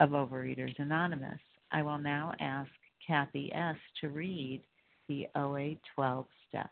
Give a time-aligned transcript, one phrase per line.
[0.00, 1.40] of Overeaters Anonymous.
[1.72, 2.70] I will now ask
[3.06, 3.76] Kathy S.
[4.00, 4.62] to read
[5.08, 6.70] the OA 12 steps.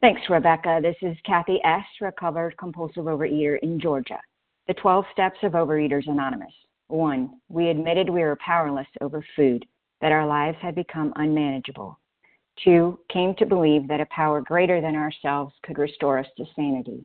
[0.00, 0.80] Thanks, Rebecca.
[0.82, 4.20] This is Kathy S., recovered compulsive overeater in Georgia.
[4.68, 6.52] The 12 steps of Overeaters Anonymous.
[6.88, 7.30] 1.
[7.48, 9.64] We admitted we were powerless over food,
[10.00, 11.98] that our lives had become unmanageable.
[12.64, 12.98] 2.
[13.10, 17.04] Came to believe that a power greater than ourselves could restore us to sanity.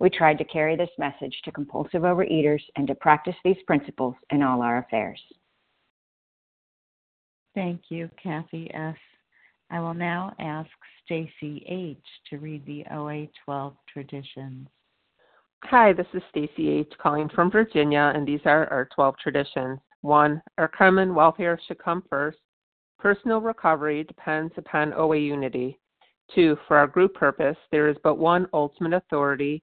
[0.00, 4.42] we tried to carry this message to compulsive overeaters and to practice these principles in
[4.42, 5.20] all our affairs.
[7.54, 8.96] Thank you, Kathy S.
[9.70, 10.70] I will now ask
[11.04, 12.04] Stacy H.
[12.30, 14.68] to read the OA 12 traditions.
[15.64, 16.92] Hi, this is Stacy H.
[17.00, 19.78] calling from Virginia, and these are our 12 traditions.
[20.02, 22.38] One, our common welfare should come first.
[22.98, 25.78] Personal recovery depends upon OA unity.
[26.34, 29.62] Two, for our group purpose, there is but one ultimate authority,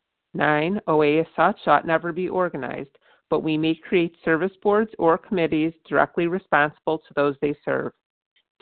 [0.33, 2.97] Nine, OA as ought never be organized,
[3.29, 7.91] but we may create service boards or committees directly responsible to those they serve.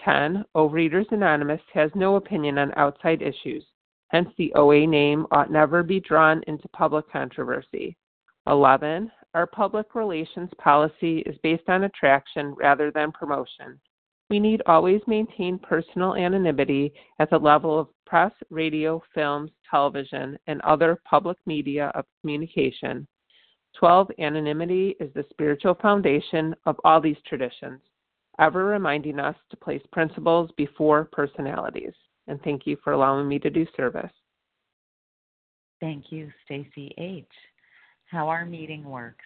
[0.03, 0.45] 10.
[0.55, 3.65] Overeaters Anonymous has no opinion on outside issues.
[4.09, 7.95] Hence, the OA name ought never be drawn into public controversy.
[8.47, 9.11] 11.
[9.35, 13.79] Our public relations policy is based on attraction rather than promotion.
[14.29, 20.61] We need always maintain personal anonymity at the level of press, radio, films, television, and
[20.61, 23.07] other public media of communication.
[23.77, 24.11] 12.
[24.19, 27.81] Anonymity is the spiritual foundation of all these traditions,
[28.39, 31.93] ever reminding us to place principles before personalities.
[32.27, 34.11] And thank you for allowing me to do service.
[35.79, 37.25] Thank you, Stacy H.
[38.05, 39.25] How our meeting works.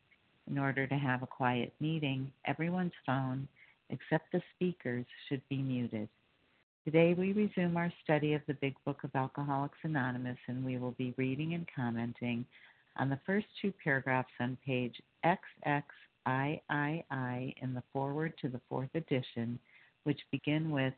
[0.51, 3.47] In order to have a quiet meeting, everyone's phone,
[3.89, 6.09] except the speaker's, should be muted.
[6.83, 10.91] Today we resume our study of the Big Book of Alcoholics Anonymous, and we will
[10.91, 12.45] be reading and commenting
[12.97, 16.61] on the first two paragraphs on page XXIII
[17.61, 19.57] in the foreword to the fourth edition,
[20.03, 20.93] which begin with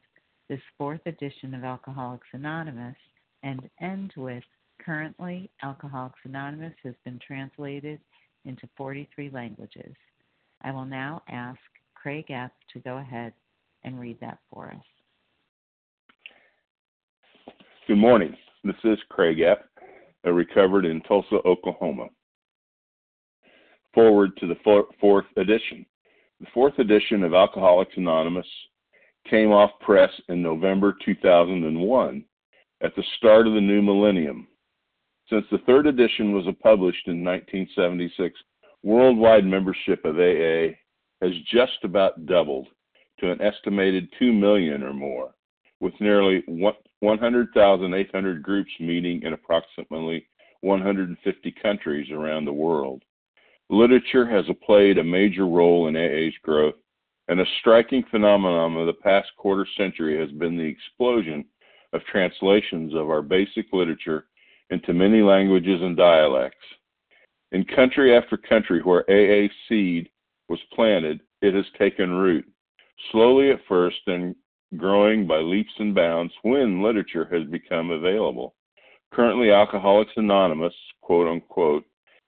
[0.49, 2.97] this fourth edition of Alcoholics Anonymous
[3.43, 4.43] and end with
[4.83, 7.99] currently Alcoholics Anonymous has been translated
[8.45, 9.95] into 43 languages.
[10.61, 11.59] I will now ask
[11.95, 12.51] Craig F.
[12.73, 13.33] to go ahead
[13.83, 14.83] and read that for us.
[17.87, 18.35] Good morning.
[18.63, 19.57] This is Craig F.,
[20.23, 22.07] recovered in Tulsa, Oklahoma.
[23.93, 24.55] Foreword to the
[24.99, 25.85] fourth edition.
[26.39, 28.47] The fourth edition of Alcoholics Anonymous
[29.29, 32.25] came off press in November 2001
[32.81, 34.47] at the start of the new millennium.
[35.29, 38.37] Since the third edition was published in 1976,
[38.83, 40.75] worldwide membership of AA
[41.21, 42.67] has just about doubled
[43.19, 45.33] to an estimated 2 million or more,
[45.79, 50.27] with nearly 100,800 groups meeting in approximately
[50.61, 53.03] 150 countries around the world.
[53.69, 56.75] Literature has played a major role in AA's growth
[57.29, 61.45] and a striking phenomenon of the past quarter century has been the explosion
[61.93, 64.25] of translations of our basic literature
[64.69, 66.65] into many languages and dialects.
[67.51, 70.09] In country after country where AA seed
[70.49, 72.45] was planted, it has taken root,
[73.11, 74.35] slowly at first, and
[74.77, 78.55] growing by leaps and bounds when literature has become available.
[79.13, 81.85] Currently, Alcoholics Anonymous, quote unquote,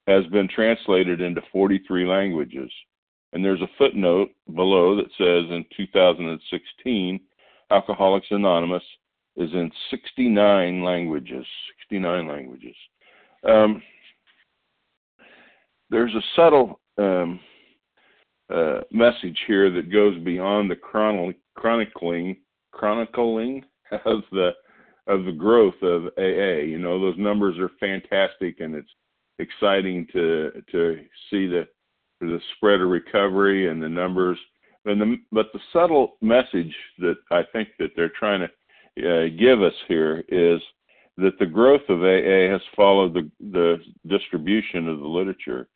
[0.07, 2.71] has been translated into 43 languages.
[3.33, 7.19] And there's a footnote below that says in 2016,
[7.71, 8.83] Alcoholics Anonymous
[9.37, 11.45] is in 69 languages.
[11.89, 12.75] 69 languages.
[13.47, 13.81] Um,
[15.89, 17.39] there's a subtle um,
[18.53, 22.37] uh, message here that goes beyond the chronicling
[22.71, 23.63] chronicling
[24.05, 24.51] of the
[25.07, 26.63] of the growth of AA.
[26.63, 28.89] You know, those numbers are fantastic, and it's
[29.39, 30.99] exciting to to
[31.29, 31.67] see the
[32.21, 34.37] the spread of recovery and the numbers.
[34.85, 38.49] And the, but the subtle message that I think that they're trying to
[38.97, 40.61] uh, give us here is
[41.17, 45.67] that the growth of AA has followed the, the distribution of the literature.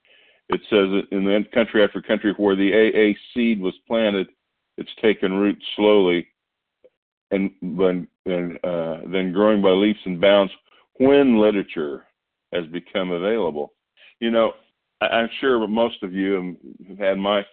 [0.50, 4.28] It says that in the country after country where the AA seed was planted,
[4.78, 6.28] it's taken root slowly
[7.32, 10.52] and, and, and uh, then growing by leaps and bounds
[10.96, 12.06] when literature
[12.54, 13.74] has become available.
[14.20, 14.54] You know,
[15.02, 16.58] I'm sure most of you
[16.90, 17.46] have had my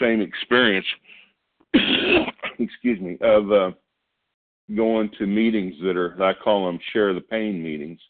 [0.00, 0.86] same experience.
[2.58, 3.70] excuse me of uh,
[4.74, 8.00] going to meetings that are I call them share the pain meetings,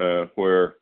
[0.00, 0.76] uh, where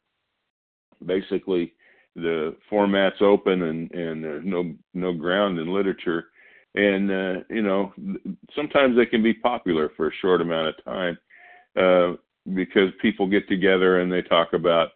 [1.04, 1.72] basically
[2.14, 6.26] the format's open and and there's no no ground in literature.
[6.74, 7.92] And uh, you know
[8.54, 11.18] sometimes they can be popular for a short amount of time
[11.76, 12.16] uh,
[12.54, 14.90] because people get together and they talk about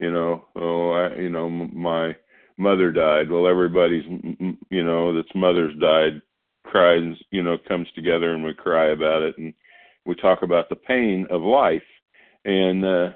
[0.00, 2.16] you know oh I, you know my
[2.56, 3.30] mother died.
[3.30, 4.04] Well everybody's
[4.70, 6.20] you know that's mother's died
[6.64, 9.38] cries you know comes together and we cry about it.
[9.38, 9.54] And
[10.08, 11.82] we talk about the pain of life.
[12.44, 13.10] And uh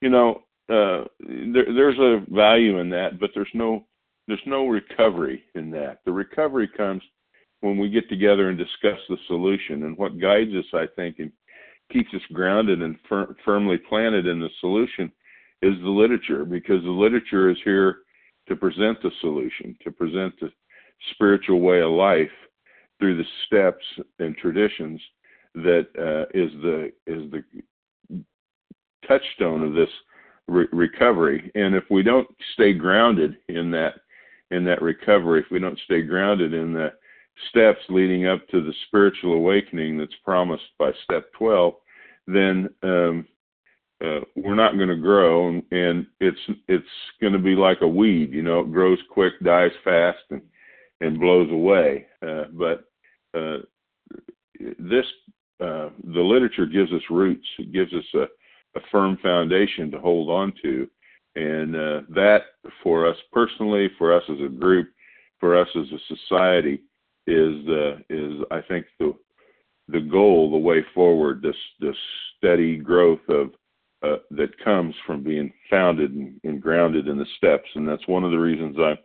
[0.00, 3.86] you know uh there, there's a value in that but there's no
[4.28, 6.00] there's no recovery in that.
[6.04, 7.02] The recovery comes
[7.60, 9.84] when we get together and discuss the solution.
[9.84, 11.32] And what guides us i think and
[11.90, 15.10] keeps us grounded and fir- firmly planted in the solution
[15.62, 18.00] is the literature because the literature is here
[18.48, 20.50] to present the solution to present the
[21.12, 22.30] spiritual way of life
[22.98, 23.84] through the steps
[24.18, 25.00] and traditions
[25.62, 27.42] that uh, is the is the
[29.06, 29.88] touchstone of this
[30.46, 31.50] re- recovery.
[31.54, 33.94] And if we don't stay grounded in that
[34.50, 36.92] in that recovery, if we don't stay grounded in the
[37.50, 41.74] steps leading up to the spiritual awakening that's promised by step 12,
[42.26, 43.26] then um,
[44.04, 46.38] uh, we're not going to grow, and, and it's
[46.68, 46.84] it's
[47.20, 48.32] going to be like a weed.
[48.32, 50.42] You know, it grows quick, dies fast, and
[51.00, 52.06] and blows away.
[52.22, 52.84] Uh, but
[53.36, 53.58] uh,
[54.78, 55.04] this
[55.60, 57.46] uh, the literature gives us roots.
[57.58, 58.26] It gives us a,
[58.78, 60.88] a firm foundation to hold on to,
[61.36, 62.42] and uh, that
[62.82, 64.88] for us personally, for us as a group,
[65.40, 66.82] for us as a society,
[67.26, 69.14] is uh, is I think the
[69.88, 71.42] the goal, the way forward.
[71.42, 71.96] This this
[72.36, 73.50] steady growth of
[74.02, 78.22] uh, that comes from being founded and, and, grounded in the steps, and that's one
[78.22, 78.98] of the reasons I'm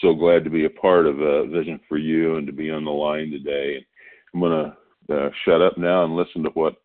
[0.00, 2.84] so glad to be a part of uh, Vision for You and to be on
[2.84, 3.84] the line today.
[4.32, 4.76] I'm to
[5.10, 6.76] uh, shut up now and listen to what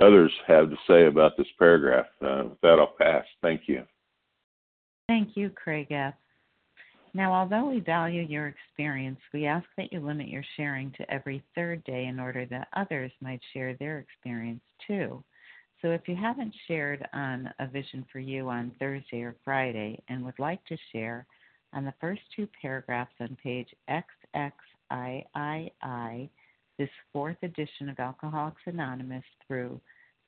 [0.00, 2.06] others have to say about this paragraph.
[2.22, 3.24] Uh, with that, I'll pass.
[3.42, 3.82] Thank you.
[5.08, 6.14] Thank you, Craig F.
[7.12, 11.42] Now, although we value your experience, we ask that you limit your sharing to every
[11.56, 15.22] third day in order that others might share their experience too.
[15.82, 20.24] So, if you haven't shared on A Vision for You on Thursday or Friday and
[20.24, 21.26] would like to share,
[21.72, 25.24] on the first two paragraphs on page XXIII,
[26.80, 29.78] this fourth edition of Alcoholics Anonymous through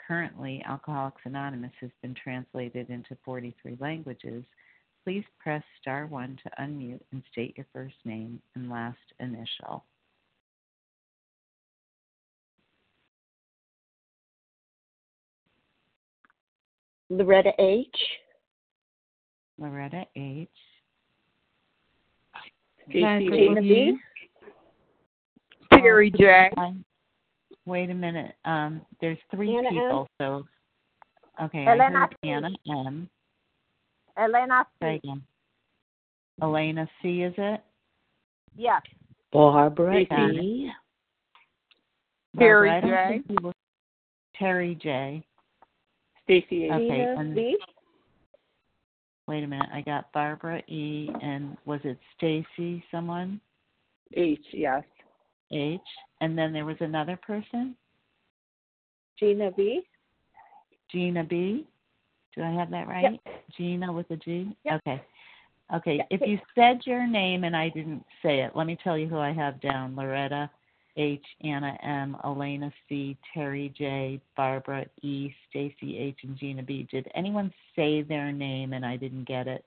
[0.07, 4.45] currently Alcoholics Anonymous has been translated into 43 languages.
[5.03, 9.87] Please press star 1 to unmute and state your first name and last initial.
[17.09, 17.89] Loretta H.
[19.59, 20.49] Loretta H.
[22.91, 23.21] Gina
[23.63, 23.97] B.
[25.81, 26.51] Terry J.
[27.65, 28.35] Wait a minute.
[28.45, 30.45] Um, there's three Anna people, so
[31.43, 31.65] okay.
[31.67, 33.09] Elena I heard Anna M.
[34.19, 34.89] Elena C.
[34.89, 35.23] again.
[36.43, 37.23] Elena C.
[37.23, 37.61] Is it?
[38.57, 38.83] Yes.
[39.33, 40.71] Barbara Got E.
[42.39, 43.23] Terry Barbara, J.
[43.29, 43.55] think
[44.39, 45.25] Terry J.
[46.25, 46.73] Stacy H.
[46.73, 47.57] Okay, and- B.
[49.29, 49.69] Wait a minute.
[49.73, 51.09] I got Barbara E.
[51.23, 52.85] and was it Stacy?
[52.91, 53.41] Someone
[54.15, 54.45] H.
[54.53, 54.83] Yes.
[55.53, 55.81] H.
[56.21, 57.77] And then there was another person,
[59.19, 59.83] Gina B.
[60.91, 61.67] Gina B.
[62.35, 63.21] Do I have that right?
[63.57, 64.57] Gina with a G.
[64.65, 64.81] Yep.
[64.87, 65.03] Okay.
[65.75, 65.97] Okay.
[65.97, 66.07] Yep.
[66.11, 69.19] If you said your name and I didn't say it, let me tell you who
[69.19, 70.51] I have down: Loretta
[70.97, 76.87] H, Anna M, Elena C, Terry J, Barbara E, Stacy H, and Gina B.
[76.91, 79.65] Did anyone say their name and I didn't get it?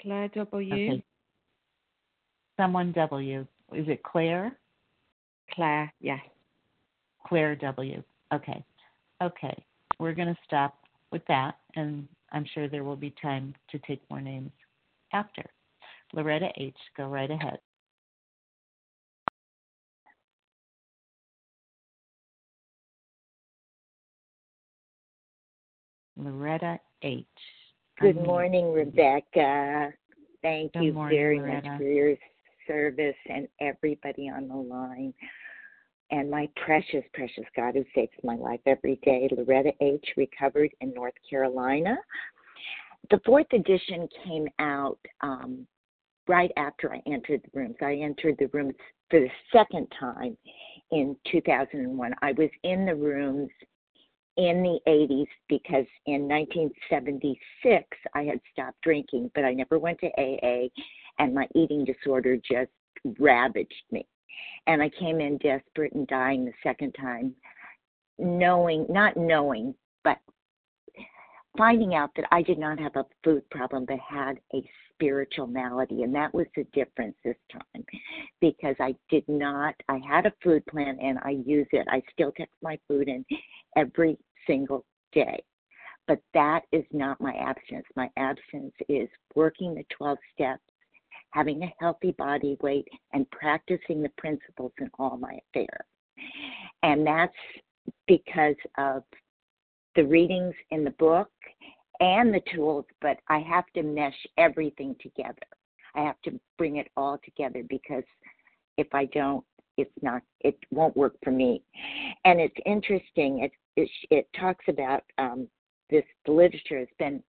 [0.00, 0.74] Claire W.
[0.74, 1.04] Okay.
[2.56, 3.46] Someone W.
[3.74, 4.56] Is it Claire?
[5.52, 6.20] Claire, yes.
[7.26, 8.02] Claire W.
[8.32, 8.64] Okay.
[9.22, 9.64] Okay.
[9.98, 10.78] We're going to stop
[11.10, 14.50] with that, and I'm sure there will be time to take more names
[15.12, 15.42] after.
[16.12, 17.58] Loretta H., go right ahead.
[26.16, 27.24] Loretta H.
[28.00, 29.92] Good morning, Rebecca.
[30.42, 31.70] Thank Good you morning, very Loretta.
[31.70, 32.16] much for your
[32.66, 35.12] service and everybody on the line.
[36.10, 40.92] And my precious, precious God who saves my life every day, Loretta H., recovered in
[40.94, 41.96] North Carolina.
[43.10, 45.66] The fourth edition came out um,
[46.28, 47.76] right after I entered the rooms.
[47.80, 48.74] I entered the rooms
[49.10, 50.36] for the second time
[50.90, 52.14] in 2001.
[52.22, 53.50] I was in the rooms
[54.36, 60.08] in the 80s because in 1976 I had stopped drinking, but I never went to
[60.18, 60.68] AA,
[61.18, 62.70] and my eating disorder just
[63.18, 64.06] ravaged me.
[64.66, 67.34] And I came in desperate and dying the second time,
[68.18, 70.18] knowing, not knowing, but
[71.56, 76.02] finding out that I did not have a food problem but had a spiritual malady.
[76.02, 77.84] And that was the difference this time
[78.40, 81.86] because I did not, I had a food plan and I use it.
[81.90, 83.24] I still take my food in
[83.76, 85.42] every single day.
[86.06, 87.86] But that is not my abstinence.
[87.96, 90.62] My abstinence is working the 12 steps,
[91.34, 95.86] having a healthy body weight, and practicing the principles in all my affairs.
[96.84, 97.34] And that's
[98.06, 99.02] because of
[99.96, 101.30] the readings in the book
[101.98, 105.34] and the tools, but I have to mesh everything together.
[105.96, 108.04] I have to bring it all together because
[108.78, 109.44] if I don't,
[109.76, 111.62] it's not, it won't work for me.
[112.24, 113.40] And it's interesting.
[113.40, 115.48] It it, it talks about um,
[115.90, 116.04] this.
[116.26, 117.22] The literature has been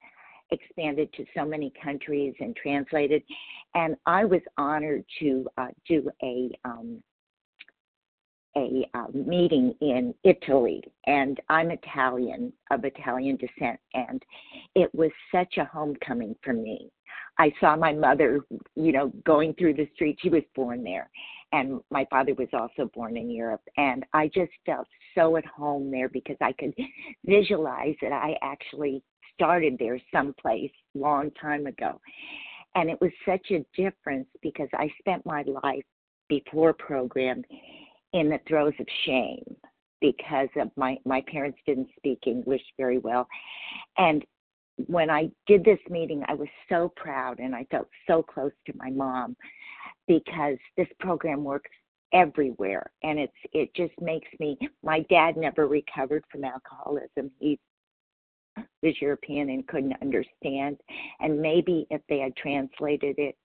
[0.51, 3.23] expanded to so many countries and translated.
[3.73, 7.01] And I was honored to uh, do a um,
[8.57, 14.23] a uh, meeting in Italy, and I'm Italian, of Italian descent, and
[14.75, 16.89] it was such a homecoming for me.
[17.37, 18.39] I saw my mother,
[18.75, 20.21] you know, going through the streets.
[20.21, 21.09] She was born there,
[21.55, 25.89] and my father was also born in Europe, and I just felt so at home
[25.89, 26.73] there because I could
[27.25, 29.01] visualize that I actually
[29.33, 31.99] started there someplace long time ago.
[32.75, 35.85] And it was such a difference because I spent my life
[36.27, 37.41] before program
[38.11, 39.55] in the throes of shame
[40.01, 43.27] because of my my parents didn't speak English very well
[43.97, 44.25] and
[44.87, 48.73] when I did this meeting I was so proud and I felt so close to
[48.75, 49.37] my mom
[50.07, 51.71] because this program works
[52.13, 57.59] everywhere and it's it just makes me my dad never recovered from alcoholism he
[58.83, 60.77] was European and couldn't understand
[61.19, 63.35] and maybe if they had translated it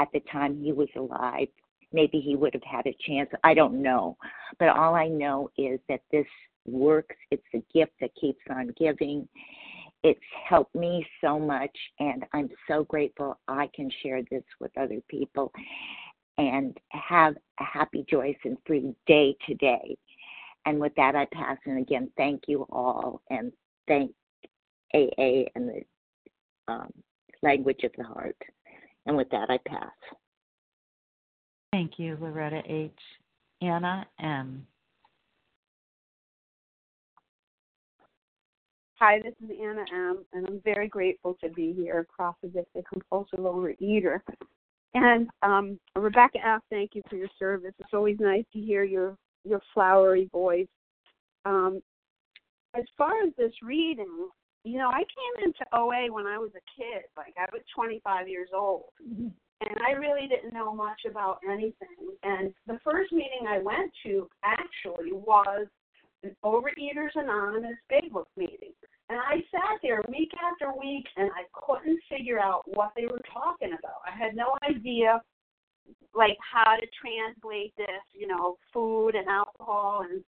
[0.00, 1.48] at the time he was alive
[1.92, 3.30] maybe he would have had a chance.
[3.44, 4.16] I don't know.
[4.58, 6.26] But all I know is that this
[6.66, 7.16] works.
[7.30, 9.28] It's a gift that keeps on giving.
[10.04, 15.00] It's helped me so much, and I'm so grateful I can share this with other
[15.08, 15.52] people
[16.38, 19.96] and have a happy, joyous, and free day today.
[20.66, 21.58] And with that, I pass.
[21.66, 23.52] And again, thank you all, and
[23.88, 24.12] thank
[24.94, 25.82] AA and the
[26.68, 26.92] um,
[27.42, 28.36] language of the heart.
[29.06, 29.90] And with that, I pass.
[31.72, 32.92] Thank you, Loretta H.
[33.60, 34.66] Anna M.
[39.00, 43.38] Hi, this is Anna M., and I'm very grateful to be here, cross addicted compulsive
[43.38, 44.18] overeater.
[44.92, 47.74] And um, Rebecca F., thank you for your service.
[47.78, 50.66] It's always nice to hear your your flowery voice.
[51.44, 51.80] Um,
[52.74, 54.30] as far as this reading,
[54.64, 57.04] you know, I came into OA when I was a kid.
[57.16, 62.16] Like I was 25 years old, and I really didn't know much about anything.
[62.24, 65.68] And the first meeting I went to actually was
[66.22, 68.72] an Overeaters Anonymous Big Book meeting.
[69.08, 73.20] And I sat there week after week and I couldn't figure out what they were
[73.32, 74.02] talking about.
[74.06, 75.22] I had no idea
[76.14, 80.22] like how to translate this, you know, food and alcohol and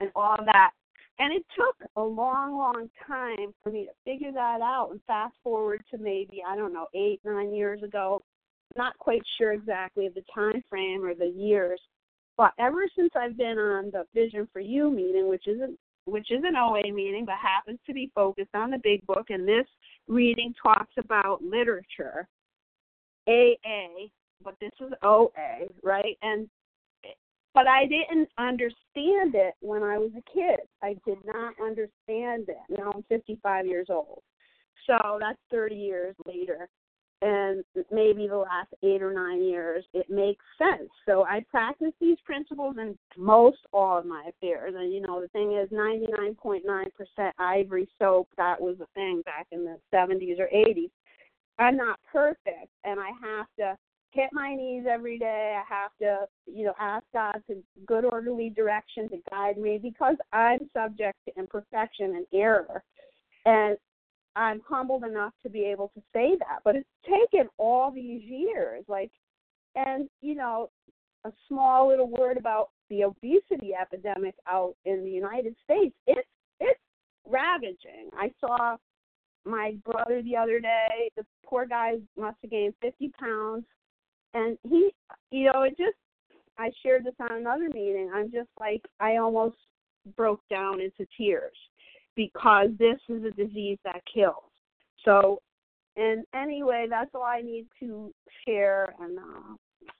[0.00, 0.70] and all that.
[1.20, 4.88] And it took a long, long time for me to figure that out.
[4.90, 8.20] And fast forward to maybe, I don't know, eight, nine years ago,
[8.76, 11.80] not quite sure exactly of the time frame or the years,
[12.36, 16.42] but ever since I've been on the Vision for You meeting, which isn't which is
[16.44, 19.66] an OA meeting but happens to be focused on the big book, and this
[20.06, 22.28] reading talks about literature,
[23.26, 24.08] AA,
[24.42, 26.18] but this is OA, right?
[26.22, 26.48] And
[27.54, 30.60] but I didn't understand it when I was a kid.
[30.82, 32.58] I did not understand it.
[32.68, 34.22] Now I'm 55 years old.
[34.88, 36.68] So that's 30 years later
[37.24, 40.90] and maybe the last eight or nine years, it makes sense.
[41.06, 44.74] So I practice these principles in most all of my affairs.
[44.76, 49.64] And you know, the thing is, 99.9% ivory soap, that was the thing back in
[49.64, 50.90] the 70s or 80s.
[51.58, 53.78] I'm not perfect, and I have to
[54.10, 55.58] hit my knees every day.
[55.58, 60.16] I have to, you know, ask God to good orderly direction to guide me because
[60.32, 62.82] I'm subject to imperfection and error.
[63.46, 63.78] And
[64.36, 66.60] I'm humbled enough to be able to say that.
[66.64, 69.10] But it's taken all these years, like,
[69.76, 70.70] and you know,
[71.24, 75.94] a small little word about the obesity epidemic out in the United States.
[76.06, 76.28] It's
[76.60, 76.80] it's
[77.26, 78.10] ravaging.
[78.12, 78.76] I saw
[79.44, 81.10] my brother the other day.
[81.16, 83.64] The poor guy must have gained 50 pounds,
[84.34, 84.90] and he,
[85.30, 85.96] you know, it just.
[86.56, 88.12] I shared this on another meeting.
[88.14, 89.56] I'm just like I almost
[90.16, 91.56] broke down into tears
[92.16, 94.50] because this is a disease that kills.
[95.04, 95.40] So,
[95.96, 98.12] and anyway, that's all I need to
[98.46, 98.94] share.
[99.00, 99.56] And uh,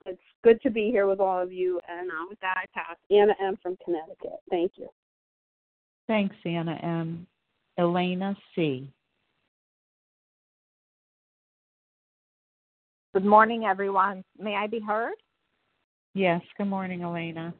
[0.06, 1.80] it's good to be here with all of you.
[1.88, 2.96] And uh, with that, I pass.
[3.10, 3.56] Anna M.
[3.62, 4.40] from Connecticut.
[4.50, 4.88] Thank you.
[6.06, 7.26] Thanks, Anna M.
[7.78, 8.88] Elena C.
[13.14, 14.24] Good morning, everyone.
[14.38, 15.14] May I be heard?
[16.14, 17.54] Yes, good morning, Elena.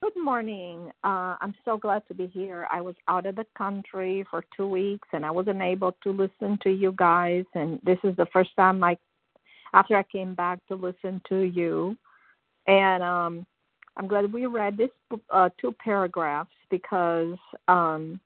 [0.00, 0.92] Good morning.
[1.02, 2.68] Uh, I'm so glad to be here.
[2.70, 6.56] I was out of the country for two weeks and I wasn't able to listen
[6.62, 7.44] to you guys.
[7.56, 8.96] And this is the first time I,
[9.74, 11.96] after I came back to listen to you.
[12.68, 13.46] And um,
[13.96, 14.90] I'm glad we read this
[15.30, 18.20] uh, two paragraphs because, um,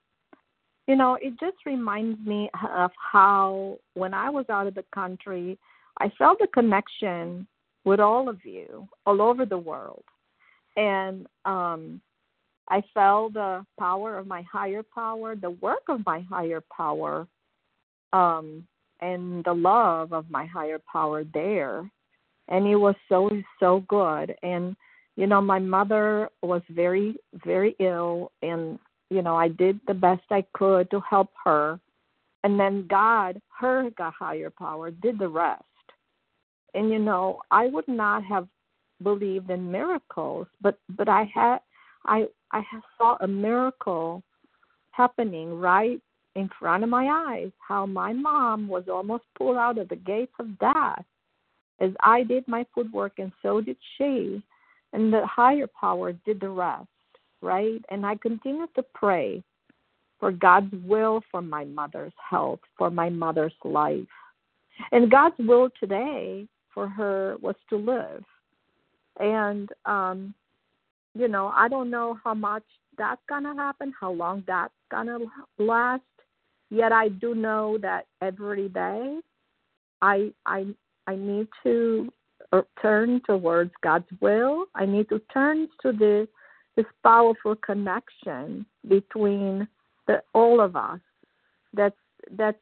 [0.87, 5.57] you know, it just reminds me of how when I was out of the country,
[5.99, 7.47] I felt a connection
[7.83, 10.03] with all of you all over the world.
[10.75, 12.01] And um,
[12.69, 17.27] I felt the power of my higher power, the work of my higher power,
[18.11, 18.67] um,
[19.01, 21.89] and the love of my higher power there.
[22.47, 24.35] And it was so, so good.
[24.43, 24.75] And,
[25.15, 28.31] you know, my mother was very, very ill.
[28.41, 31.79] And, you know, I did the best I could to help her.
[32.43, 35.63] And then God, her higher power, did the rest
[36.73, 38.47] and you know i would not have
[39.01, 41.59] believed in miracles but but i had
[42.05, 42.61] i i
[42.97, 44.21] saw a miracle
[44.91, 45.99] happening right
[46.35, 50.33] in front of my eyes how my mom was almost pulled out of the gates
[50.39, 51.03] of death.
[51.79, 54.41] As i did my footwork and so did she
[54.93, 56.87] and the higher power did the rest
[57.41, 57.83] right?
[57.89, 59.43] And i continued to pray
[60.19, 64.07] for god's will for my mother's health for my mother's life.
[64.91, 68.23] And god's will today for her was to live.
[69.19, 70.33] And um,
[71.15, 72.63] you know, I don't know how much
[72.97, 75.19] that's gonna happen, how long that's gonna
[75.57, 76.01] last.
[76.69, 79.19] Yet I do know that every day
[80.01, 80.65] I I
[81.07, 82.11] I need to
[82.51, 84.65] uh, turn towards God's will.
[84.75, 86.27] I need to turn to the
[86.75, 89.67] this powerful connection between
[90.07, 90.99] the all of us.
[91.73, 91.95] That's
[92.31, 92.57] that's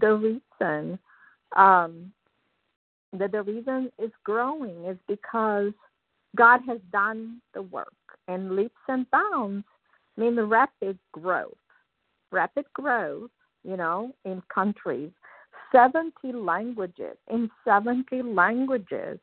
[0.00, 0.98] the reason
[1.56, 2.12] um,
[3.12, 5.72] that the reason it's growing is because
[6.36, 7.92] God has done the work,
[8.28, 9.64] and leaps and bounds
[10.16, 11.56] mean the rapid growth.
[12.30, 13.30] Rapid growth,
[13.64, 15.10] you know, in countries,
[15.72, 19.18] 70 languages, in 70 languages,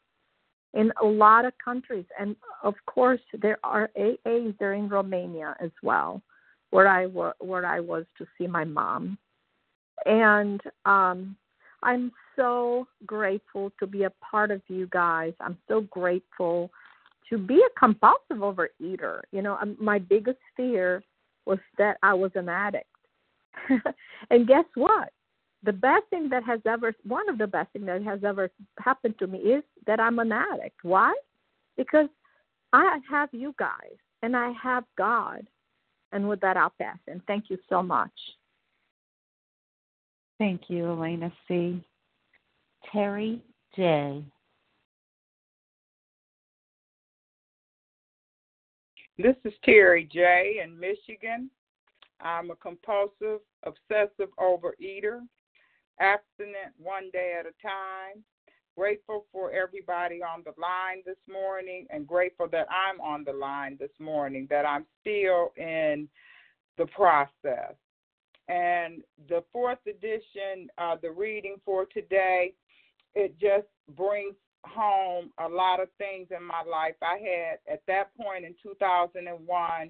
[0.73, 2.05] in a lot of countries.
[2.19, 6.21] And of course, there are AAs there in Romania as well,
[6.71, 9.17] where I, where I was to see my mom.
[10.05, 11.35] And um,
[11.83, 15.33] I'm so grateful to be a part of you guys.
[15.39, 16.71] I'm so grateful
[17.29, 19.21] to be a compulsive overeater.
[19.31, 21.03] You know, um, my biggest fear
[21.45, 22.87] was that I was an addict.
[24.29, 25.09] and guess what?
[25.63, 29.17] The best thing that has ever, one of the best things that has ever happened
[29.19, 30.77] to me is that I'm an addict.
[30.83, 31.13] Why?
[31.77, 32.07] Because
[32.73, 35.47] I have you guys and I have God.
[36.11, 36.97] And with that, I'll pass.
[37.07, 38.11] And thank you so much.
[40.37, 41.83] Thank you, Elena C.
[42.91, 43.41] Terry
[43.75, 44.23] J.
[49.17, 50.59] This is Terry J.
[50.61, 51.49] in Michigan.
[52.19, 55.21] I'm a compulsive, obsessive overeater,
[56.01, 58.21] abstinent one day at a time.
[58.75, 63.77] Grateful for everybody on the line this morning and grateful that I'm on the line
[63.79, 66.09] this morning, that I'm still in
[66.77, 67.75] the process.
[68.49, 72.53] And the fourth edition, uh, the reading for today,
[73.13, 74.35] it just brings
[74.67, 76.95] home a lot of things in my life.
[77.01, 79.81] I had, at that point in 2001,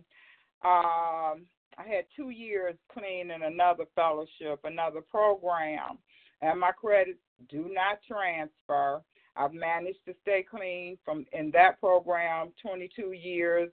[0.64, 1.46] um,
[1.78, 5.98] I had two years clean in another fellowship, another program,
[6.42, 9.02] and my credits do not transfer.
[9.38, 13.70] I've managed to stay clean from in that program 22 years.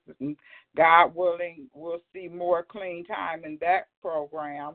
[0.77, 4.75] God willing, we'll see more clean time in that program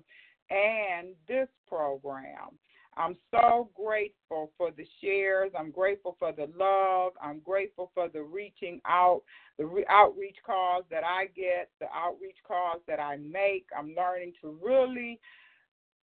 [0.49, 2.57] and this program.
[2.97, 5.51] I'm so grateful for the shares.
[5.57, 7.13] I'm grateful for the love.
[7.21, 9.21] I'm grateful for the reaching out,
[9.57, 13.67] the re- outreach calls that I get, the outreach calls that I make.
[13.77, 15.19] I'm learning to really,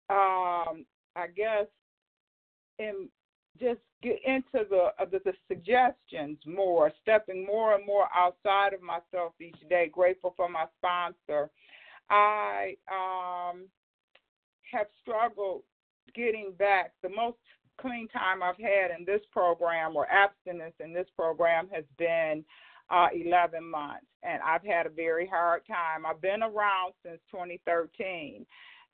[0.09, 1.67] um, I guess,
[2.79, 3.09] in
[3.59, 8.81] just get into the, uh, the the suggestions more, stepping more and more outside of
[8.81, 9.89] myself each day.
[9.91, 11.49] Grateful for my sponsor.
[12.09, 13.65] I um,
[14.71, 15.63] have struggled
[16.15, 16.93] getting back.
[17.03, 17.37] The most
[17.79, 22.43] clean time I've had in this program or abstinence in this program has been
[22.89, 26.05] uh, 11 months, and I've had a very hard time.
[26.05, 28.45] I've been around since 2013,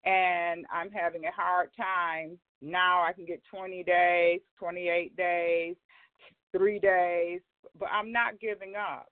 [0.05, 5.75] and I'm having a hard time now I can get 20 days, 28 days,
[6.55, 7.41] three days,
[7.77, 9.07] but I'm not giving up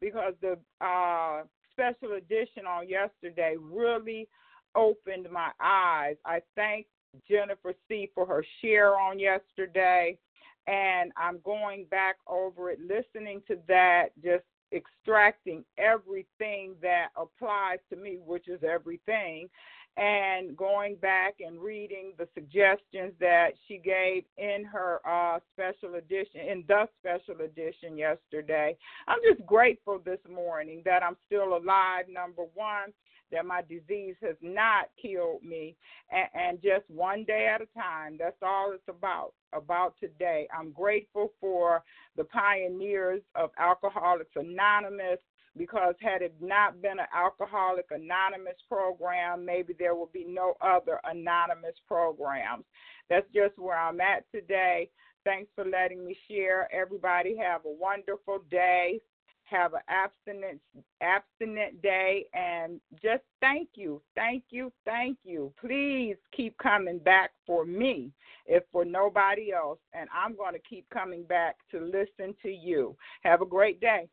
[0.00, 1.42] because the uh,
[1.72, 4.28] special edition on yesterday really
[4.74, 6.16] opened my eyes.
[6.24, 6.86] I thank
[7.28, 8.10] Jennifer C.
[8.14, 10.18] for her share on yesterday.
[10.66, 17.96] and I'm going back over it, listening to that, just extracting everything that applies to
[17.96, 19.48] me, which is everything,
[19.96, 26.40] and going back and reading the suggestions that she gave in her uh, special edition,
[26.40, 28.76] in the special edition yesterday.
[29.06, 32.92] I'm just grateful this morning that I'm still alive, number one,
[33.32, 35.76] that my disease has not killed me,
[36.10, 38.16] and, and just one day at a time.
[38.18, 40.48] That's all it's about, about today.
[40.56, 41.82] I'm grateful for
[42.16, 45.18] the pioneers of Alcoholics Anonymous
[45.56, 51.00] because had it not been an Alcoholic Anonymous program, maybe there would be no other
[51.04, 52.64] anonymous programs.
[53.08, 54.90] That's just where I'm at today.
[55.24, 56.68] Thanks for letting me share.
[56.72, 59.00] Everybody have a wonderful day.
[59.46, 60.60] Have an abstinent
[61.00, 65.52] abstinent day and just thank you, thank you, thank you.
[65.60, 68.10] Please keep coming back for me,
[68.46, 69.78] if for nobody else.
[69.94, 72.96] And I'm going to keep coming back to listen to you.
[73.22, 74.08] Have a great day.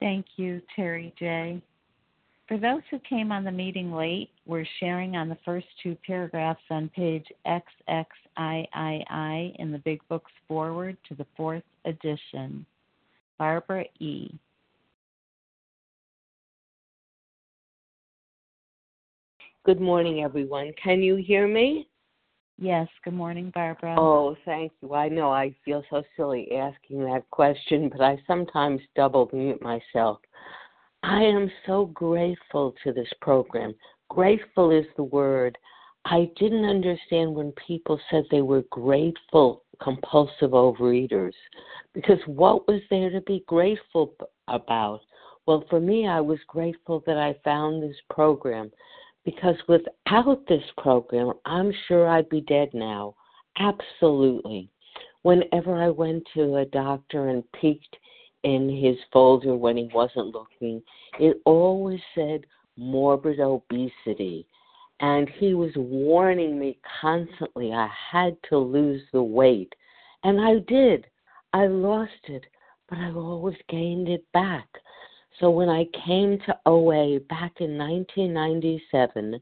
[0.00, 1.62] Thank you, Terry J.
[2.48, 6.62] For those who came on the meeting late, we're sharing on the first two paragraphs
[6.70, 8.68] on page XXIII
[9.58, 12.64] in the Big Book's foreword to the fourth edition.
[13.38, 14.30] Barbara E.
[19.64, 20.72] Good morning, everyone.
[20.82, 21.88] Can you hear me?
[22.58, 23.96] Yes, good morning, Barbara.
[23.98, 24.94] Oh, thank you.
[24.94, 30.20] I know I feel so silly asking that question, but I sometimes double mute myself.
[31.02, 33.74] I am so grateful to this program.
[34.08, 35.58] Grateful is the word.
[36.08, 41.32] I didn't understand when people said they were grateful compulsive overeaters
[41.94, 44.14] because what was there to be grateful
[44.46, 45.00] about?
[45.46, 48.70] Well, for me, I was grateful that I found this program
[49.24, 53.16] because without this program, I'm sure I'd be dead now.
[53.58, 54.70] Absolutely.
[55.22, 57.96] Whenever I went to a doctor and peeked
[58.44, 60.80] in his folder when he wasn't looking,
[61.18, 64.46] it always said morbid obesity.
[65.00, 69.74] And he was warning me constantly I had to lose the weight.
[70.24, 71.06] And I did.
[71.52, 72.44] I lost it,
[72.88, 74.66] but I always gained it back.
[75.38, 79.40] So when I came to OA back in 1997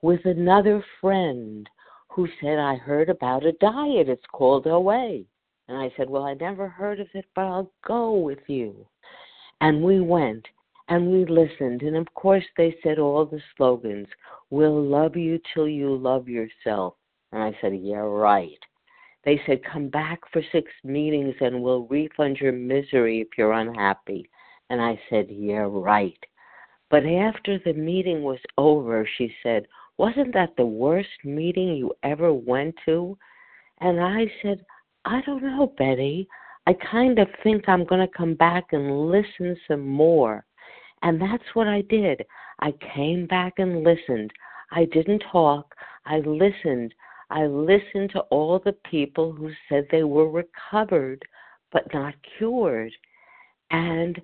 [0.00, 1.68] with another friend
[2.08, 5.22] who said, I heard about a diet, it's called OA.
[5.68, 8.86] And I said, Well, I never heard of it, but I'll go with you.
[9.60, 10.46] And we went
[10.88, 11.82] and we listened.
[11.82, 14.08] And of course, they said all the slogans
[14.50, 16.94] We'll love you till you love yourself.
[17.32, 18.58] And I said, Yeah, right.
[19.24, 24.28] They said, Come back for six meetings and we'll refund your misery if you're unhappy.
[24.70, 26.18] And I said, Yeah, right.
[26.90, 29.66] But after the meeting was over, she said,
[29.96, 33.16] Wasn't that the worst meeting you ever went to?
[33.80, 34.64] And I said,
[35.04, 36.28] I don't know, Betty.
[36.66, 40.44] I kind of think I'm going to come back and listen some more.
[41.04, 42.24] And that's what I did.
[42.60, 44.32] I came back and listened.
[44.72, 45.74] I didn't talk.
[46.06, 46.94] I listened.
[47.30, 51.22] I listened to all the people who said they were recovered
[51.72, 52.92] but not cured.
[53.70, 54.20] And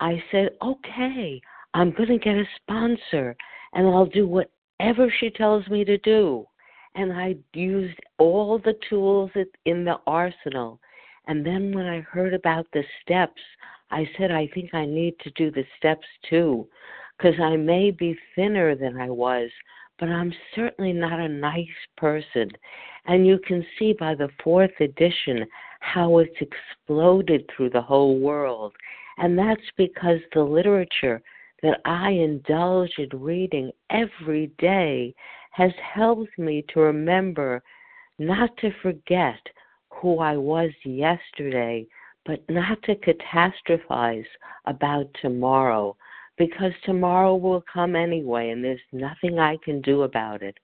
[0.00, 1.40] I said, okay,
[1.72, 3.36] I'm going to get a sponsor
[3.72, 6.46] and I'll do whatever she tells me to do.
[6.96, 9.30] And I used all the tools
[9.66, 10.80] in the arsenal.
[11.26, 13.40] And then when I heard about the steps,
[13.94, 16.66] I said, I think I need to do the steps too,
[17.16, 19.50] because I may be thinner than I was,
[20.00, 22.50] but I'm certainly not a nice person.
[23.06, 25.46] And you can see by the fourth edition
[25.78, 28.72] how it's exploded through the whole world.
[29.18, 31.22] And that's because the literature
[31.62, 35.14] that I indulge in reading every day
[35.52, 37.62] has helped me to remember
[38.18, 39.38] not to forget
[39.90, 41.86] who I was yesterday,
[42.26, 44.26] but not to catastrophize
[44.66, 45.96] about tomorrow
[46.36, 50.56] because tomorrow will come anyway and there's nothing I can do about it.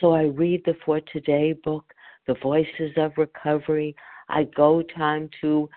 [0.00, 1.92] So I read the For Today book,
[2.26, 3.94] The Voices of Recovery.
[4.28, 5.68] I go time to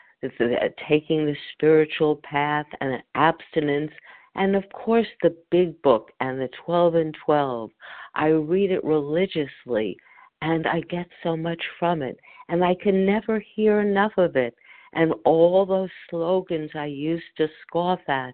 [0.88, 3.92] taking the spiritual path and abstinence,
[4.36, 7.72] and of course the big book and the 12 and 12.
[8.16, 9.98] I read it religiously
[10.42, 14.56] and I get so much from it, and I can never hear enough of it.
[14.96, 18.34] And all those slogans I used to scoff at,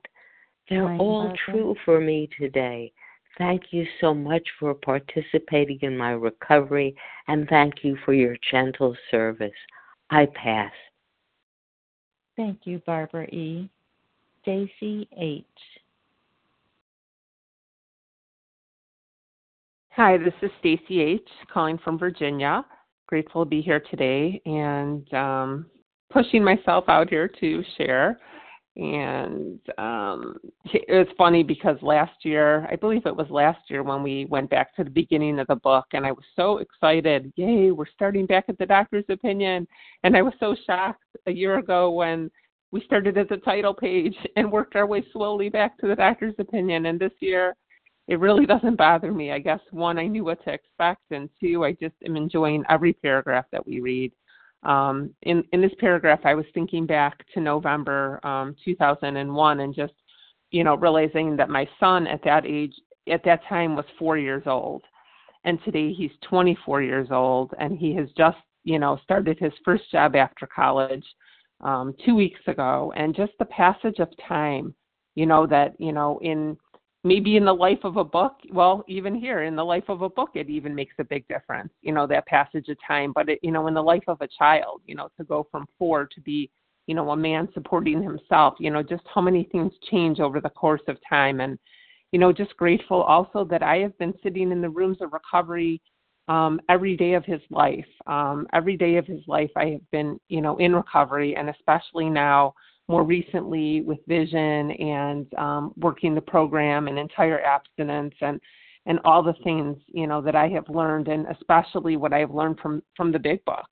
[0.69, 2.93] they're all true for me today.
[3.37, 6.95] Thank you so much for participating in my recovery,
[7.27, 9.51] and thank you for your gentle service.
[10.09, 10.71] I pass.
[12.37, 13.69] Thank you, Barbara E.
[14.41, 15.45] Stacy H.
[19.91, 21.27] Hi, this is Stacy H.
[21.51, 22.65] calling from Virginia.
[23.07, 25.65] grateful to be here today and um,
[26.11, 28.19] pushing myself out here to share.
[28.77, 30.37] And um,
[30.73, 34.49] it was funny because last year, I believe it was last year when we went
[34.49, 37.33] back to the beginning of the book, and I was so excited.
[37.35, 39.67] Yay, we're starting back at the doctor's opinion.
[40.03, 42.31] And I was so shocked a year ago when
[42.71, 46.35] we started at the title page and worked our way slowly back to the doctor's
[46.39, 46.85] opinion.
[46.85, 47.55] And this year,
[48.07, 49.31] it really doesn't bother me.
[49.31, 52.93] I guess one, I knew what to expect, and two, I just am enjoying every
[52.93, 54.11] paragraph that we read.
[54.63, 59.93] Um, in in this paragraph, I was thinking back to November um, 2001, and just
[60.51, 62.73] you know realizing that my son at that age,
[63.11, 64.83] at that time, was four years old,
[65.45, 69.89] and today he's 24 years old, and he has just you know started his first
[69.91, 71.05] job after college
[71.61, 74.75] um, two weeks ago, and just the passage of time,
[75.15, 76.55] you know that you know in
[77.03, 80.09] maybe in the life of a book well even here in the life of a
[80.09, 83.11] book it even makes a big difference you know that passage of time.
[83.13, 85.65] But it, you know in the life of a child you know to go from
[85.77, 86.49] four to be
[86.87, 90.49] you know a man supporting himself you know just how many things change over the
[90.49, 91.41] course of time.
[91.41, 91.57] And
[92.11, 95.81] you know just grateful also that i have been sitting in the rooms of recovery
[96.27, 97.85] um, every day of his life.
[98.05, 102.09] Um, every day of his life i have been you know in recovery and especially
[102.09, 102.53] now
[102.87, 108.39] more recently with vision and um, working the program and entire abstinence and
[108.87, 112.31] and all the things you know that I have learned and especially what I have
[112.31, 113.67] learned from from the big book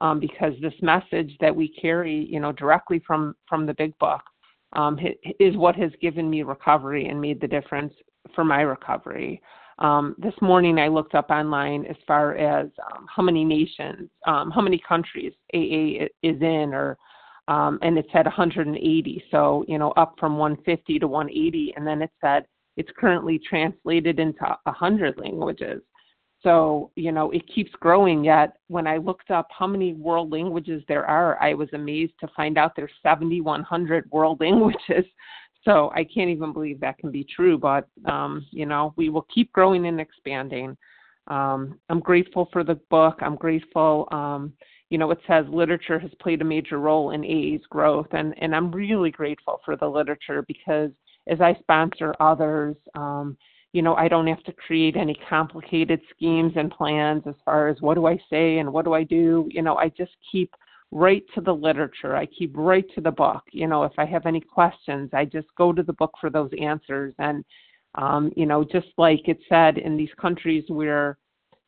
[0.00, 4.22] um, because this message that we carry you know directly from from the big book
[4.74, 4.98] um,
[5.38, 7.92] is what has given me recovery and made the difference
[8.34, 9.40] for my recovery.
[9.78, 14.50] Um, this morning I looked up online as far as um, how many nations, um,
[14.50, 16.98] how many countries AA is in, or
[17.48, 19.24] um, and it said 180.
[19.30, 21.74] So, you know, up from 150 to 180.
[21.76, 25.82] And then it said it's currently translated into 100 languages.
[26.42, 28.24] So, you know, it keeps growing.
[28.24, 32.28] Yet, when I looked up how many world languages there are, I was amazed to
[32.34, 35.04] find out there's 7,100 world languages.
[35.64, 37.58] So I can't even believe that can be true.
[37.58, 40.76] But, um, you know, we will keep growing and expanding.
[41.26, 43.18] Um, I'm grateful for the book.
[43.20, 44.08] I'm grateful.
[44.10, 44.54] Um,
[44.90, 48.54] you know, it says literature has played a major role in AA's growth, and, and
[48.54, 50.90] I'm really grateful for the literature because
[51.28, 53.36] as I sponsor others, um,
[53.72, 57.80] you know, I don't have to create any complicated schemes and plans as far as
[57.80, 59.48] what do I say and what do I do.
[59.50, 60.52] You know, I just keep
[60.90, 62.16] right to the literature.
[62.16, 63.44] I keep right to the book.
[63.52, 66.50] You know, if I have any questions, I just go to the book for those
[66.60, 67.14] answers.
[67.18, 67.44] And,
[67.94, 71.16] um, you know, just like it said in these countries where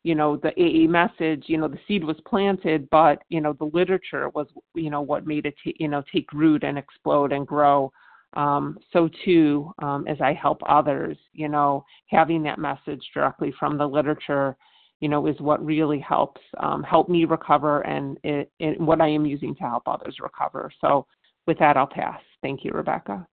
[0.03, 3.69] you know the AA message, you know the seed was planted, but you know the
[3.73, 7.47] literature was you know what made it t- you know take root and explode and
[7.47, 7.91] grow.
[8.35, 13.77] Um, so too, um, as I help others, you know, having that message directly from
[13.77, 14.57] the literature,
[15.01, 19.09] you know, is what really helps um, help me recover and it, it, what I
[19.09, 20.71] am using to help others recover.
[20.81, 21.05] So,
[21.45, 22.21] with that, I'll pass.
[22.41, 23.27] Thank you, Rebecca.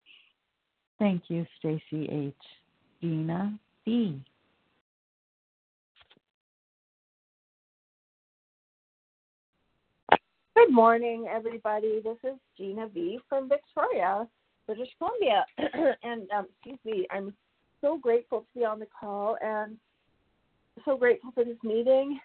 [0.97, 2.33] Thank you, Stacy H.
[2.99, 4.19] Dina B.
[10.65, 12.01] Good morning, everybody.
[12.03, 14.27] This is Gina V from Victoria,
[14.65, 15.45] British Columbia.
[16.03, 17.33] and um, excuse me, I'm
[17.79, 19.77] so grateful to be on the call and
[20.83, 22.19] so grateful for this meeting.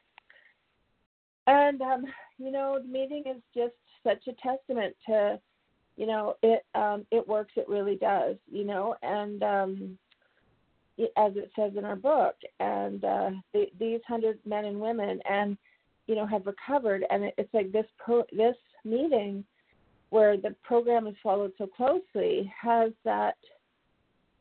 [1.46, 2.06] And um,
[2.38, 5.38] you know, the meeting is just such a testament to,
[5.96, 7.52] you know, it um, it works.
[7.54, 8.34] It really does.
[8.50, 9.98] You know, and um,
[10.98, 15.20] it, as it says in our book, and uh, the, these hundred men and women
[15.30, 15.56] and
[16.06, 17.04] you know have recovered.
[17.10, 19.44] And it's like this pro this meeting
[20.10, 23.36] where the program is followed so closely has that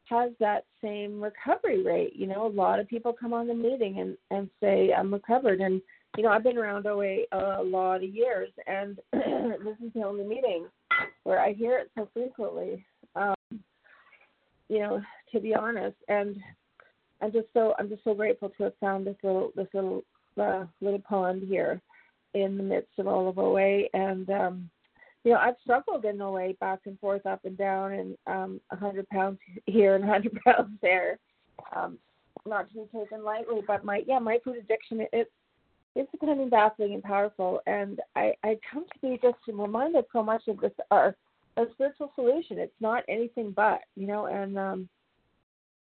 [0.09, 2.15] has that same recovery rate.
[2.15, 5.61] You know a lot of people come on the meeting and and say i'm recovered.
[5.61, 5.81] And
[6.17, 10.23] you know i've been around oa a lot of years and this is the only
[10.23, 10.67] meeting
[11.23, 13.35] where i hear it so frequently um
[14.69, 15.97] you know to be honest.
[16.07, 16.37] And
[17.21, 20.03] i'm just so i'm just so grateful to have found this little this little
[20.37, 21.81] uh, little pond here
[22.33, 23.83] in the midst of all of OA.
[23.93, 24.69] And, um,
[25.23, 29.07] you know, I've struggled in OA back and forth, up and down, and um, 100
[29.09, 31.19] pounds here and 100 pounds there.
[31.75, 31.97] Um,
[32.45, 35.31] not to be taken lightly, but my yeah, my food addiction it, it's
[35.95, 40.43] it's becoming baffling and powerful, and I I come to be just reminded so much
[40.47, 41.15] of this our
[41.57, 42.57] a spiritual solution.
[42.57, 44.89] It's not anything but you know, and um,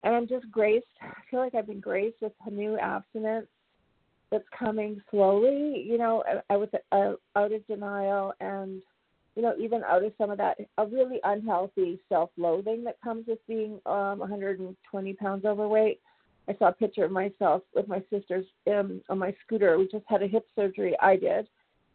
[0.04, 0.86] and I'm just graced.
[1.02, 3.47] I feel like I've been graced with a new abstinence
[4.32, 8.82] that's coming slowly, you know, out of, out of denial and,
[9.36, 13.39] you know, even out of some of that a really unhealthy self-loathing that comes with
[13.47, 15.99] being um, 120 pounds overweight.
[16.47, 19.77] I saw a picture of myself with my sisters um, on my scooter.
[19.77, 20.95] We just had a hip surgery.
[20.99, 21.47] I did,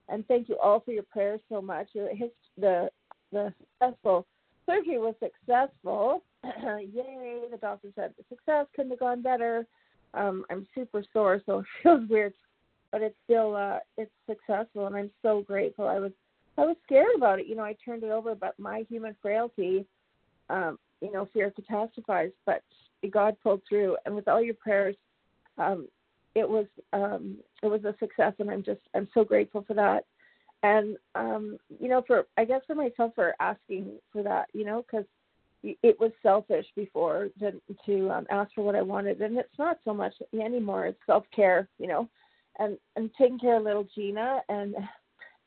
[0.09, 1.89] and thank you all for your prayers so much.
[1.93, 2.09] The
[2.57, 2.89] the,
[3.33, 4.27] the successful
[4.65, 6.23] surgery was successful.
[6.45, 7.41] Yay!
[7.51, 9.67] The doctor said the success couldn't have gone better.
[10.15, 12.33] Um, I'm super sore, so it feels weird,
[12.93, 15.87] but it's still uh, it's successful, and I'm so grateful.
[15.87, 16.13] I was
[16.57, 17.47] I was scared about it.
[17.47, 19.87] You know, I turned it over, but my human frailty,
[20.51, 22.33] um, you know, fear catastrophize.
[22.47, 22.63] But
[23.11, 24.97] God pulled through, and with all your prayers,
[25.59, 25.89] um,
[26.35, 30.05] it was um, it was a success, and I'm just I'm so grateful for that.
[30.63, 34.83] And um, you know, for I guess for myself for asking for that, you know,
[34.83, 35.07] because
[35.83, 37.53] it was selfish before to
[37.87, 40.87] to um, ask for what I wanted, and it's not so much anymore.
[40.87, 42.09] It's self care, you know,
[42.59, 44.75] and and taking care of little Gina and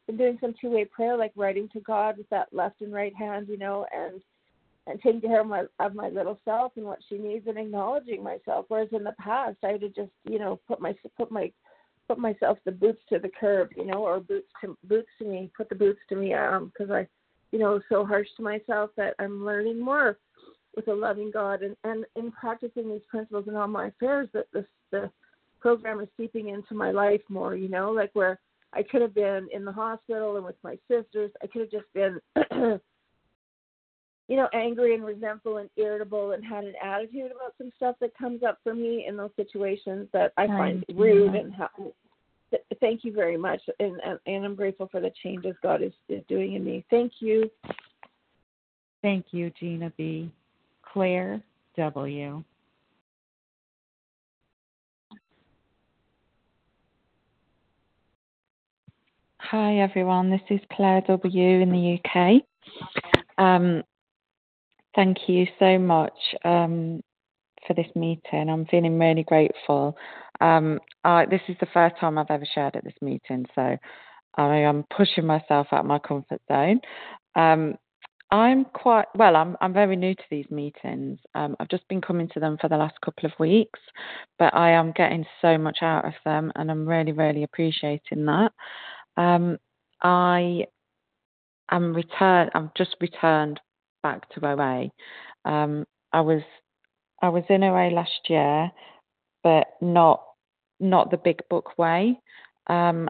[0.07, 3.15] been doing some two way prayer, like writing to God with that left and right
[3.15, 4.21] hand, you know, and
[4.87, 8.23] and taking care of my of my little self and what she needs and acknowledging
[8.23, 8.65] myself.
[8.69, 11.51] Whereas in the past, I would have just you know put my put my
[12.07, 15.51] put myself the boots to the curb, you know, or boots to boots to me,
[15.55, 17.07] put the boots to me, um, because I,
[17.51, 20.17] you know, so harsh to myself that I'm learning more
[20.75, 24.45] with a loving God and and in practicing these principles in all my affairs that
[24.53, 25.09] this the
[25.59, 28.39] program is seeping into my life more, you know, like where
[28.73, 31.31] I could have been in the hospital and with my sisters.
[31.41, 32.19] I could have just been,
[34.27, 38.17] you know, angry and resentful and irritable and had an attitude about some stuff that
[38.17, 41.53] comes up for me in those situations that I find rude and
[42.51, 45.93] how, thank you very much and, and and I'm grateful for the changes God is,
[46.09, 46.85] is doing in me.
[46.89, 47.49] Thank you.
[49.01, 50.31] Thank you, Gina B.
[50.81, 51.41] Claire
[51.77, 52.43] W.
[59.39, 62.41] Hi everyone, this is Claire W in the UK.
[63.37, 63.83] Um,
[64.93, 67.01] thank you so much um,
[67.67, 68.49] for this meeting.
[68.49, 69.95] I'm feeling really grateful.
[70.39, 73.77] Um, I, this is the first time I've ever shared at this meeting, so
[74.37, 76.79] I am pushing myself out of my comfort zone.
[77.35, 77.75] Um,
[78.29, 79.35] I'm quite well.
[79.37, 81.19] I'm I'm very new to these meetings.
[81.33, 83.79] Um, I've just been coming to them for the last couple of weeks,
[84.37, 88.51] but I am getting so much out of them, and I'm really really appreciating that.
[89.15, 89.57] Um,
[90.03, 90.65] I
[91.71, 92.51] am returned.
[92.53, 93.61] I've just returned
[94.03, 94.89] back to OA.
[95.49, 96.41] Um, I was
[97.21, 98.71] I was in OA last year,
[99.43, 100.23] but not
[100.79, 102.19] not the big book way.
[102.67, 103.09] Um,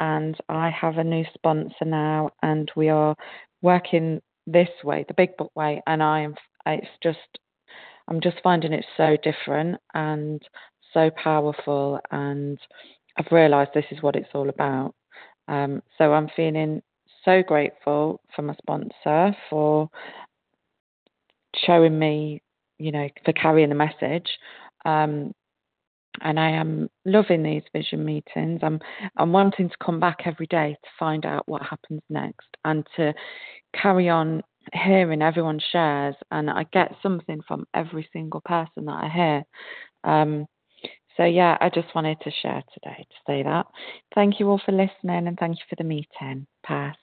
[0.00, 3.16] and I have a new sponsor now, and we are
[3.62, 5.82] working this way, the big book way.
[5.86, 6.34] And I am.
[6.66, 7.18] It's just
[8.08, 10.40] I'm just finding it so different and
[10.92, 12.58] so powerful, and
[13.16, 14.94] I've realised this is what it's all about.
[15.48, 16.82] Um, so I'm feeling
[17.24, 19.90] so grateful for my sponsor for
[21.66, 22.42] showing me,
[22.78, 24.28] you know, for carrying the message.
[24.84, 25.32] Um,
[26.20, 28.60] and I am loving these vision meetings.
[28.62, 28.80] I'm
[29.16, 33.14] I'm wanting to come back every day to find out what happens next and to
[33.80, 39.08] carry on hearing everyone shares and I get something from every single person that I
[39.08, 39.44] hear.
[40.04, 40.46] Um,
[41.16, 43.66] so, yeah, I just wanted to share today to say that.
[44.14, 46.46] Thank you all for listening and thank you for the meeting.
[46.64, 46.96] Pass.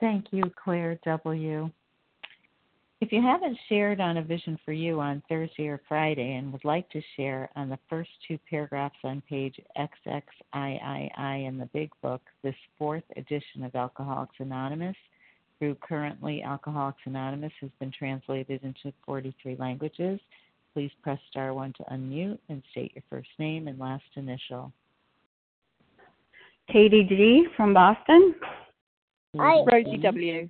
[0.00, 1.70] Thank you, Claire W.
[3.04, 6.64] If you haven't shared on a vision for you on Thursday or Friday and would
[6.64, 10.24] like to share on the first two paragraphs on page XXIII
[11.46, 14.96] in the Big Book, this fourth edition of Alcoholics Anonymous,
[15.58, 20.18] through currently Alcoholics Anonymous, has been translated into 43 languages
[20.72, 24.72] please press star one to unmute and state your first name and last initial.
[26.72, 28.34] Katie G from Boston.
[29.36, 29.62] Hi.
[29.70, 30.48] Rosie W.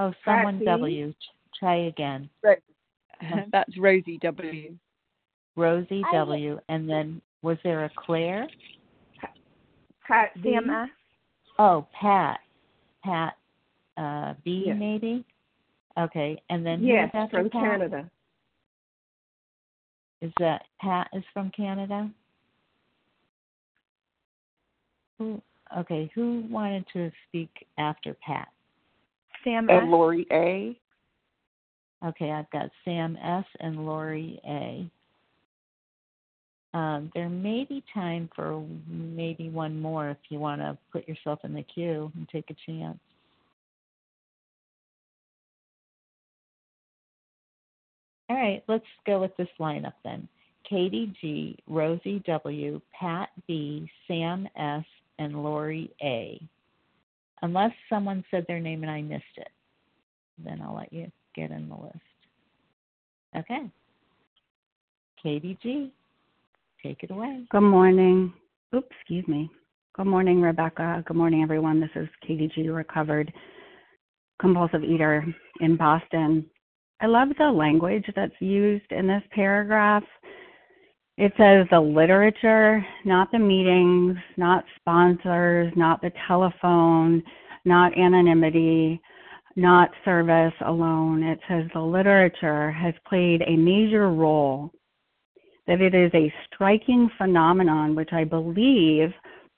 [0.00, 0.64] Oh, someone Patsy.
[0.64, 1.14] W.
[1.58, 2.30] Try again.
[3.52, 4.74] That's Rosie W.
[5.56, 6.58] Rosie W.
[6.70, 8.48] And then was there a Claire?
[10.08, 10.86] Pat CMS.
[11.58, 12.40] Oh, Pat.
[13.04, 13.34] Pat
[13.98, 14.76] uh, B yes.
[14.78, 15.22] maybe?
[15.98, 16.40] Okay.
[16.48, 17.52] And then yes, from Pat?
[17.52, 18.10] Canada.
[20.22, 22.10] Is that Pat is from Canada?
[25.18, 25.42] Who?
[25.78, 28.48] Okay, who wanted to speak after Pat?
[29.44, 29.88] Sam and S.
[29.88, 30.76] Lori A.
[32.06, 33.44] Okay, I've got Sam S.
[33.60, 34.90] and Lori A.
[36.72, 41.40] Um, there may be time for maybe one more if you want to put yourself
[41.42, 42.98] in the queue and take a chance.
[48.28, 50.28] All right, let's go with this lineup then.
[50.68, 54.84] Katie G, Rosie W, Pat B, Sam S,
[55.18, 56.40] and Lori A.
[57.42, 59.48] Unless someone said their name and I missed it,
[60.44, 61.96] then I'll let you get in the list.
[63.36, 63.70] Okay.
[65.22, 65.92] Katie G.
[66.82, 67.44] Take it away.
[67.50, 68.32] Good morning.
[68.74, 69.50] Oops, excuse me.
[69.94, 71.02] Good morning, Rebecca.
[71.06, 71.80] Good morning, everyone.
[71.80, 73.32] This is Katie G, recovered
[74.40, 75.24] compulsive eater
[75.60, 76.46] in Boston.
[77.00, 80.04] I love the language that's used in this paragraph.
[81.16, 87.22] It says the literature, not the meetings, not sponsors, not the telephone,
[87.64, 89.00] not anonymity,
[89.56, 91.22] not service alone.
[91.22, 94.70] It says the literature has played a major role,
[95.66, 99.10] that it is a striking phenomenon, which I believe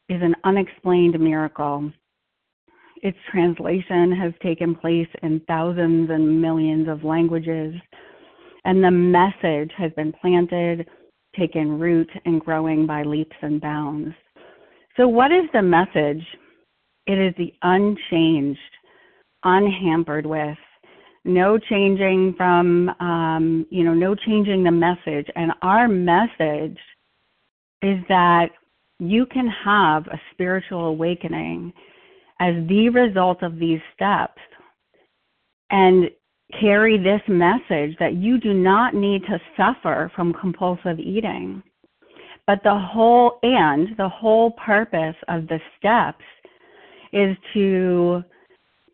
[0.08, 1.92] is an unexplained miracle.
[3.02, 7.74] Its translation has taken place in thousands and millions of languages,
[8.64, 10.88] and the message has been planted,
[11.36, 14.14] taken root, and growing by leaps and bounds.
[14.96, 16.24] So, what is the message?
[17.06, 18.60] It is the unchanged,
[19.42, 20.58] unhampered with,
[21.24, 25.26] no changing from, um, you know, no changing the message.
[25.34, 26.78] And our message
[27.82, 28.50] is that
[28.98, 31.72] you can have a spiritual awakening
[32.40, 34.40] as the result of these steps
[35.70, 36.10] and
[36.60, 41.62] carry this message that you do not need to suffer from compulsive eating.
[42.46, 46.24] But the whole and the whole purpose of the steps
[47.12, 48.22] is to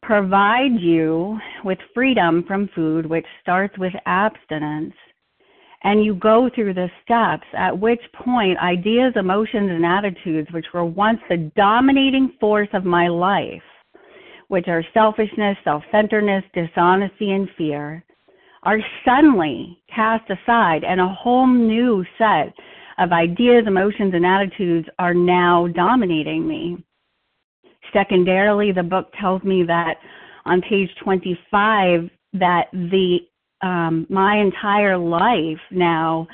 [0.02, 4.94] provide you with freedom from food, which starts with abstinence.
[5.84, 10.84] And you go through the steps, at which point ideas, emotions, and attitudes, which were
[10.84, 13.62] once the dominating force of my life,
[14.48, 18.04] which are selfishness, self centeredness, dishonesty, and fear,
[18.64, 22.52] are suddenly cast aside, and a whole new set
[22.98, 26.76] of ideas, emotions, and attitudes are now dominating me.
[27.92, 29.94] Secondarily, the book tells me that
[30.44, 33.18] on page 25 that the
[33.60, 36.26] um, my entire life now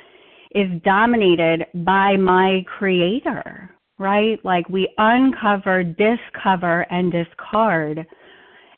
[0.54, 4.38] is dominated by my creator, right?
[4.44, 8.06] Like we uncover, discover, and discard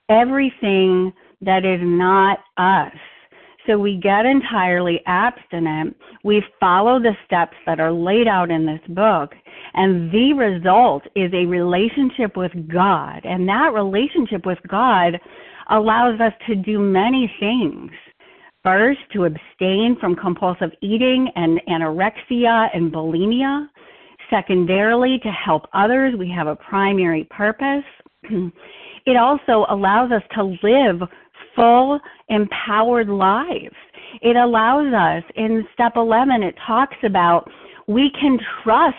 [0.08, 2.96] everything that is not us
[3.66, 5.96] so we get entirely abstinent.
[6.22, 9.34] We follow the steps that are laid out in this book.
[9.74, 13.20] And the result is a relationship with God.
[13.24, 15.18] And that relationship with God
[15.70, 17.90] allows us to do many things.
[18.62, 23.68] First, to abstain from compulsive eating and anorexia and bulimia.
[24.30, 26.14] Secondarily, to help others.
[26.18, 27.84] We have a primary purpose.
[29.06, 31.00] It also allows us to live
[31.54, 33.76] full, empowered lives.
[34.20, 37.48] It allows us, in step 11, it talks about
[37.86, 38.96] we can trust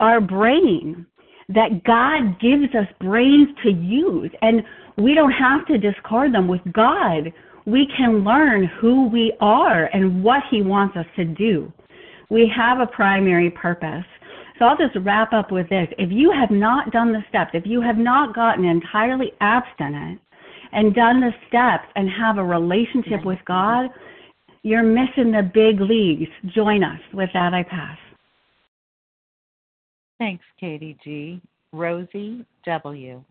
[0.00, 1.06] our brain,
[1.48, 4.62] that God gives us brains to use, and
[4.96, 6.48] we don't have to discard them.
[6.48, 7.32] With God,
[7.66, 11.72] we can learn who we are and what He wants us to do.
[12.30, 14.04] We have a primary purpose.
[14.58, 15.88] So I'll just wrap up with this.
[15.98, 20.20] If you have not done the steps, if you have not gotten entirely abstinent,
[20.72, 23.88] and done the steps and have a relationship with God,
[24.62, 26.28] you're missing the big leagues.
[26.54, 27.00] Join us.
[27.14, 27.98] With that, I pass.
[30.18, 31.40] Thanks, Katie G.
[31.72, 33.22] Rosie W.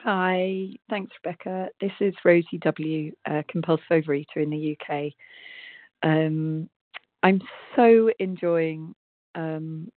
[0.00, 1.68] Hi, thanks, Rebecca.
[1.80, 5.12] This is Rosie W., a compulsive overeater in the UK.
[6.02, 6.68] Um,
[7.22, 7.40] I'm
[7.74, 8.94] so enjoying
[9.34, 9.90] um,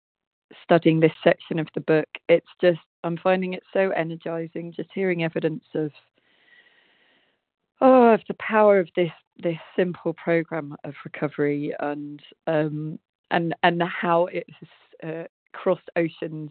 [0.63, 2.09] studying this section of the book.
[2.29, 5.91] It's just I'm finding it so energizing just hearing evidence of
[7.81, 12.99] oh of the power of this this simple program of recovery and um
[13.31, 16.51] and and how it has uh, crossed oceans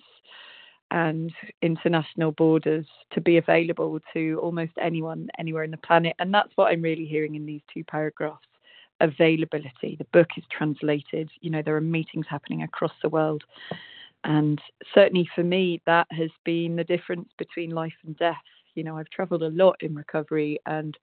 [0.91, 6.51] and international borders to be available to almost anyone anywhere in the planet and that's
[6.55, 8.47] what I'm really hearing in these two paragraphs
[9.01, 9.95] availability.
[9.97, 11.29] The book is translated.
[11.41, 13.43] You know, there are meetings happening across the world.
[14.23, 14.59] And
[14.93, 18.35] certainly for me, that has been the difference between life and death.
[18.75, 20.97] You know, I've traveled a lot in recovery, and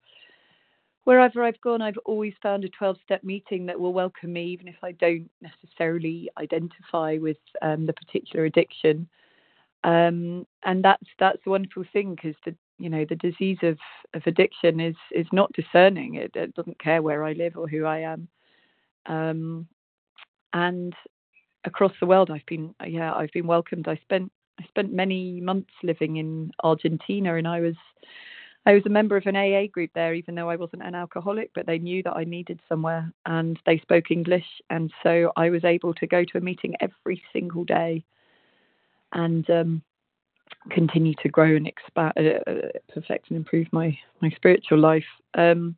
[1.05, 4.67] wherever I've gone, I've always found a 12 step meeting that will welcome me, even
[4.67, 9.07] if I don't necessarily identify with um, the particular addiction.
[9.83, 13.77] Um, and that's that's the wonderful thing because the you know the disease of,
[14.13, 16.15] of addiction is is not discerning.
[16.15, 18.27] It, it doesn't care where I live or who I am.
[19.05, 19.67] Um,
[20.53, 20.93] and
[21.65, 23.87] across the world, I've been yeah I've been welcomed.
[23.87, 27.75] I spent I spent many months living in Argentina, and I was
[28.65, 31.51] I was a member of an AA group there, even though I wasn't an alcoholic.
[31.53, 35.63] But they knew that I needed somewhere, and they spoke English, and so I was
[35.63, 38.03] able to go to a meeting every single day.
[39.13, 39.81] And um,
[40.69, 45.05] continue to grow and expand, uh, uh, perfect and improve my my spiritual life.
[45.35, 45.75] Um,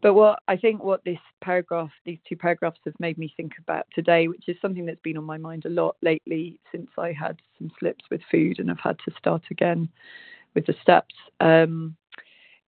[0.00, 3.86] but what I think what this paragraph, these two paragraphs, have made me think about
[3.94, 7.36] today, which is something that's been on my mind a lot lately since I had
[7.58, 9.88] some slips with food and I've had to start again
[10.54, 11.96] with the steps, um,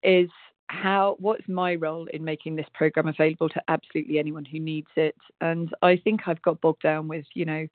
[0.03, 0.30] is
[0.66, 5.16] how what's my role in making this program available to absolutely anyone who needs it.
[5.40, 7.66] And I think I've got bogged down with, you know,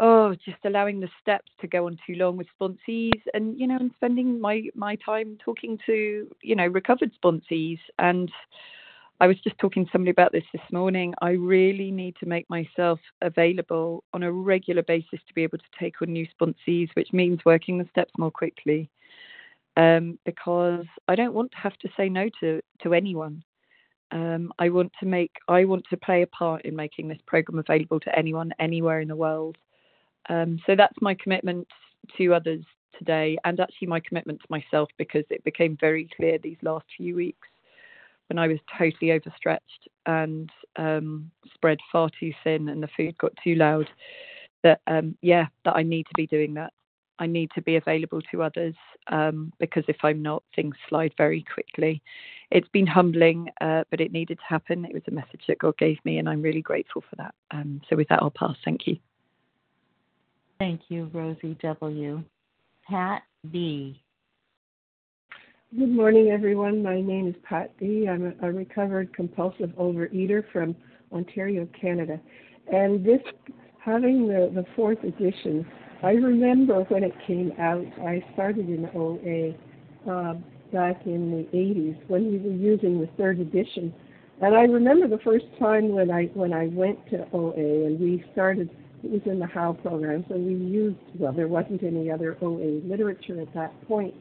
[0.00, 3.76] oh, just allowing the steps to go on too long with sponsees and, you know,
[3.76, 7.78] and spending my, my time talking to, you know, recovered sponsees.
[7.98, 8.32] And
[9.20, 11.12] I was just talking to somebody about this this morning.
[11.20, 15.78] I really need to make myself available on a regular basis to be able to
[15.78, 18.88] take on new sponsees, which means working the steps more quickly.
[19.76, 23.44] Um, because I don't want to have to say no to, to anyone.
[24.12, 27.60] Um, I want to make I want to play a part in making this program
[27.60, 29.56] available to anyone anywhere in the world.
[30.28, 31.66] Um, so that's my commitment
[32.18, 32.64] to others
[32.98, 37.14] today, and actually my commitment to myself because it became very clear these last few
[37.16, 37.48] weeks
[38.28, 43.32] when I was totally overstretched and um, spread far too thin, and the food got
[43.42, 43.88] too loud.
[44.62, 46.72] That um, yeah, that I need to be doing that.
[47.18, 48.74] I need to be available to others
[49.08, 52.02] um, because if I'm not, things slide very quickly.
[52.50, 54.86] It's been humbling, uh, but it needed to happen.
[54.86, 57.34] It was a message that God gave me, and I'm really grateful for that.
[57.50, 58.56] Um, so, with that, I'll pass.
[58.64, 58.96] Thank you.
[60.60, 62.22] Thank you, Rosie W.
[62.86, 63.98] Pat B.
[65.78, 66.82] Good morning, everyone.
[66.82, 68.06] My name is Pat B.
[68.06, 70.76] I'm a, recovered compulsive overeater from
[71.12, 72.20] Ontario, Canada.
[72.70, 73.20] And this,
[73.82, 75.66] having the, the fourth edition,
[76.02, 80.34] I remember when it came out, I started in OA uh,
[80.74, 83.94] back in the 80s when we were using the third edition.
[84.42, 88.22] And I remember the first time when I when I went to OA and we
[88.32, 88.68] started
[89.02, 93.40] was in the HOW program, so we used, well, there wasn't any other OA literature
[93.40, 94.14] at that point.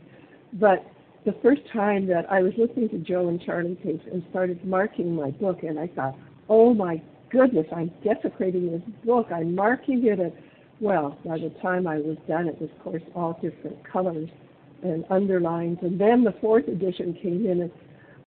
[0.53, 0.85] But
[1.25, 5.15] the first time that I was listening to Joe and Charlie Pace and started marking
[5.15, 6.15] my book, and I thought,
[6.47, 9.27] oh my goodness, I'm desecrating this book.
[9.33, 10.33] I'm marking it at,
[10.79, 14.29] well, by the time I was done, it was, of course, all different colors
[14.81, 15.77] and underlines.
[15.81, 17.71] And then the fourth edition came in, and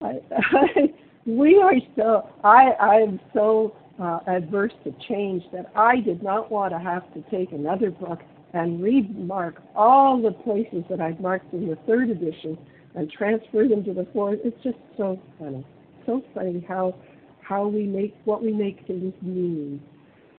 [0.01, 0.95] I, I
[1.27, 6.53] we are so, I, I am so Uh, adverse to change that I did not
[6.53, 8.21] want to have to take another book
[8.53, 12.59] and remark all the places that I'd marked in the third edition
[12.95, 14.41] and transfer them to the fourth.
[14.45, 15.65] It's just so funny,
[16.05, 16.95] so funny how
[17.41, 19.81] how we make what we make things mean.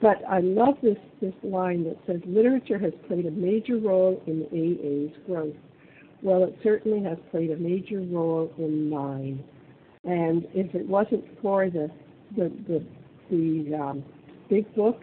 [0.01, 4.43] But I love this this line that says literature has played a major role in
[4.51, 5.55] AA's growth.
[6.21, 9.43] Well, it certainly has played a major role in mine.
[10.03, 11.89] And if it wasn't for the
[12.35, 12.85] the, the
[13.29, 14.03] the um,
[14.49, 15.01] big book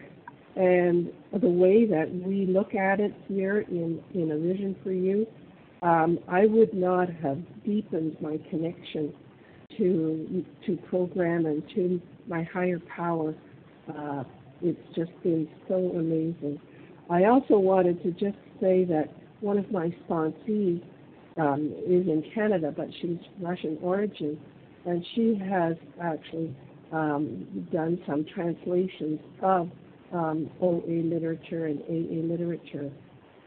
[0.55, 1.11] and
[1.41, 5.27] the way that we look at it here in, in A Vision for You,
[5.81, 9.13] um, I would not have deepened my connection
[9.77, 13.35] to to program and to my higher power.
[13.93, 14.23] Uh,
[14.61, 16.59] it's just been so amazing.
[17.09, 19.09] I also wanted to just say that
[19.41, 20.81] one of my sponsees
[21.37, 24.39] um, is in Canada, but she's Russian origin,
[24.85, 26.55] and she has actually
[26.91, 29.69] done some translations of
[30.13, 32.91] um, OA literature and AA literature.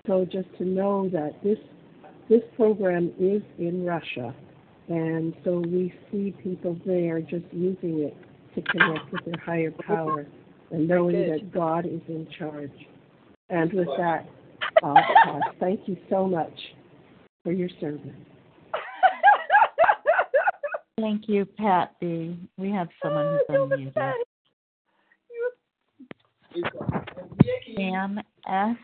[0.07, 1.59] So just to know that this
[2.28, 4.34] this program is in Russia,
[4.89, 8.16] and so we see people there just using it
[8.55, 10.26] to connect with their higher power
[10.70, 12.72] and knowing that God is in charge.
[13.49, 14.28] And with that,
[14.80, 15.03] pause.
[15.59, 16.53] Thank you so much
[17.45, 18.11] for your service.
[21.01, 22.37] Thank you, Pat B.
[22.57, 24.13] We have someone who's unmuted.
[27.77, 28.77] Sam S.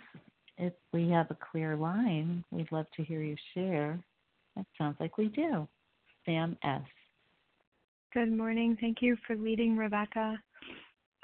[0.57, 3.99] If we have a clear line, we'd love to hear you share.
[4.55, 5.67] That sounds like we do.
[6.25, 6.83] Sam S.
[8.13, 8.77] Good morning.
[8.81, 10.41] Thank you for leading, Rebecca.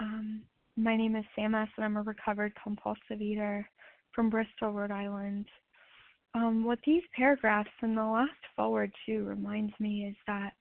[0.01, 0.43] Um,
[0.76, 3.68] my name is Sam S., and I'm a recovered compulsive eater
[4.12, 5.47] from Bristol, Rhode Island.
[6.34, 10.53] Um, what these paragraphs and the last foreword too reminds me is that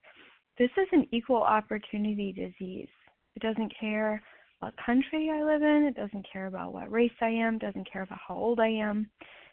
[0.60, 2.90] this is an equal opportunity disease.
[3.36, 4.22] It doesn't care
[4.60, 8.02] what country I live in, it doesn't care about what race I am, doesn't care
[8.02, 9.10] about how old I am,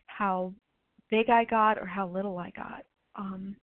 [0.07, 0.53] how
[1.11, 2.83] big I got, or how little I got.
[3.15, 3.57] Um,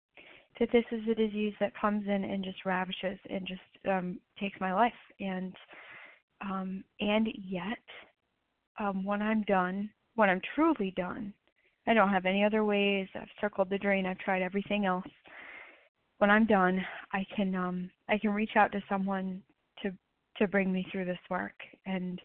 [0.59, 4.61] that this is a disease that comes in and just ravishes and just um, takes
[4.61, 4.93] my life.
[5.19, 5.57] And
[6.43, 7.79] um, and yet,
[8.79, 11.33] um, when I'm done, when I'm truly done,
[11.87, 13.09] I don't have any other ways.
[13.15, 14.05] I've circled the drain.
[14.05, 15.07] I've tried everything else
[16.21, 19.43] when I'm done, I can um I can reach out to someone
[19.83, 19.91] to
[20.37, 21.55] to bring me through this work
[21.87, 22.21] and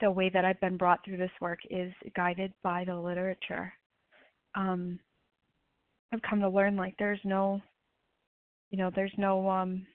[0.00, 3.72] the way that I've been brought through this work is guided by the literature.
[4.54, 4.98] um
[6.12, 7.60] I've come to learn like there's no
[8.70, 9.86] you know, there's no um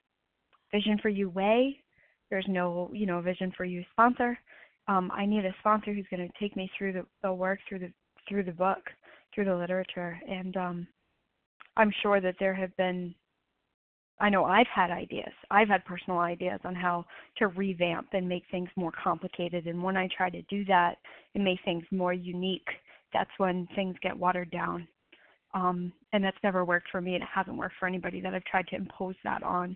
[0.72, 1.80] vision for you way.
[2.30, 4.38] There's no, you know, vision for you sponsor.
[4.88, 7.80] Um, I need a sponsor who's going to take me through the, the work, through
[7.80, 7.94] the
[8.28, 8.80] through the book,
[9.34, 10.88] through the literature, and um,
[11.78, 13.14] I'm sure that there have been.
[14.20, 15.32] I know I've had ideas.
[15.51, 17.05] I've had personal ideas on how
[17.38, 19.68] to revamp and make things more complicated.
[19.68, 20.97] And when I try to do that
[21.36, 22.68] and make things more unique,
[23.11, 24.88] that's when things get watered down.
[25.53, 28.45] Um, and that's never worked for me, and it hasn't worked for anybody that I've
[28.45, 29.76] tried to impose that on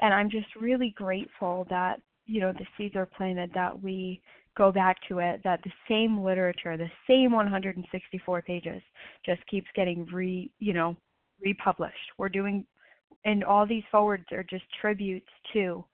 [0.00, 4.20] and I'm just really grateful that you know the seeds are planted that we
[4.56, 8.82] go back to it that the same literature the same 164 pages
[9.24, 10.96] just keeps getting re you know
[11.44, 12.64] republished we're doing
[13.28, 15.84] and all these forewords are just tributes to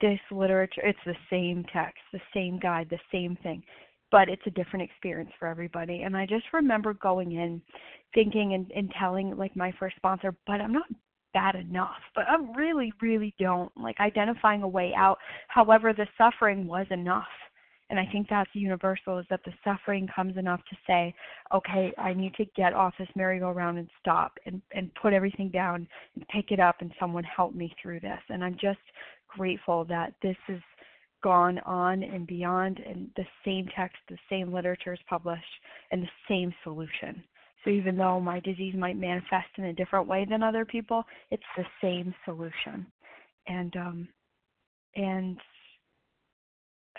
[0.00, 3.62] this literature it's the same text the same guide the same thing
[4.12, 7.62] but it's a different experience for everybody and i just remember going in
[8.14, 10.86] thinking and, and telling like my first sponsor but i'm not
[11.36, 12.00] bad enough.
[12.14, 15.18] But I really, really don't like identifying a way out.
[15.48, 17.26] However, the suffering was enough.
[17.88, 21.14] And I think that's universal is that the suffering comes enough to say,
[21.54, 25.86] okay, I need to get off this merry-go-round and stop and, and put everything down
[26.16, 28.18] and pick it up and someone help me through this.
[28.28, 28.80] And I'm just
[29.28, 30.60] grateful that this has
[31.22, 35.44] gone on and beyond and the same text, the same literature is published
[35.90, 37.22] and the same solution.
[37.64, 41.42] So even though my disease might manifest in a different way than other people, it's
[41.56, 42.86] the same solution.
[43.48, 44.08] And um
[44.94, 45.38] and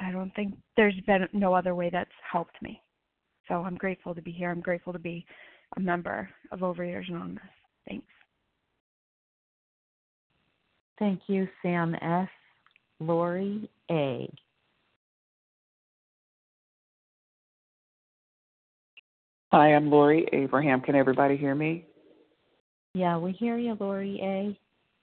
[0.02, 2.82] I don't think there's been no other way that's helped me.
[3.48, 4.52] So I'm grateful to be here.
[4.52, 5.26] I'm grateful to be
[5.76, 7.44] a member of Overeaters Anonymous.
[7.88, 8.06] Thanks.
[11.00, 12.30] Thank you, Sam S.
[13.00, 14.30] Lori A.
[19.52, 20.82] Hi, I'm Lori Abraham.
[20.82, 21.86] Can everybody hear me?
[22.94, 24.60] Yeah, we hear you, Lori A.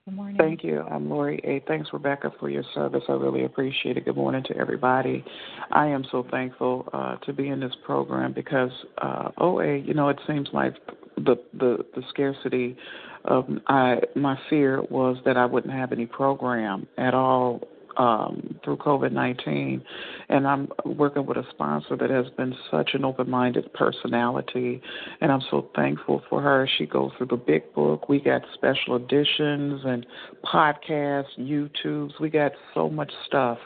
[0.06, 0.36] Good morning.
[0.36, 0.82] Thank you.
[0.82, 1.66] I'm Lori A.
[1.66, 3.02] Thanks, Rebecca, for your service.
[3.08, 4.04] I really appreciate it.
[4.04, 5.24] Good morning to everybody.
[5.72, 10.10] I am so thankful uh, to be in this program because uh, OA, you know,
[10.10, 10.74] it seems like
[11.16, 12.76] the the, the scarcity
[13.24, 17.62] of I my fear was that I wouldn't have any program at all
[17.96, 19.82] um, through COVID 19.
[20.28, 24.80] And I'm working with a sponsor that has been such an open minded personality.
[25.20, 26.68] And I'm so thankful for her.
[26.78, 28.08] She goes through the big book.
[28.08, 30.06] We got special editions and
[30.44, 32.20] podcasts, YouTubes.
[32.20, 33.58] We got so much stuff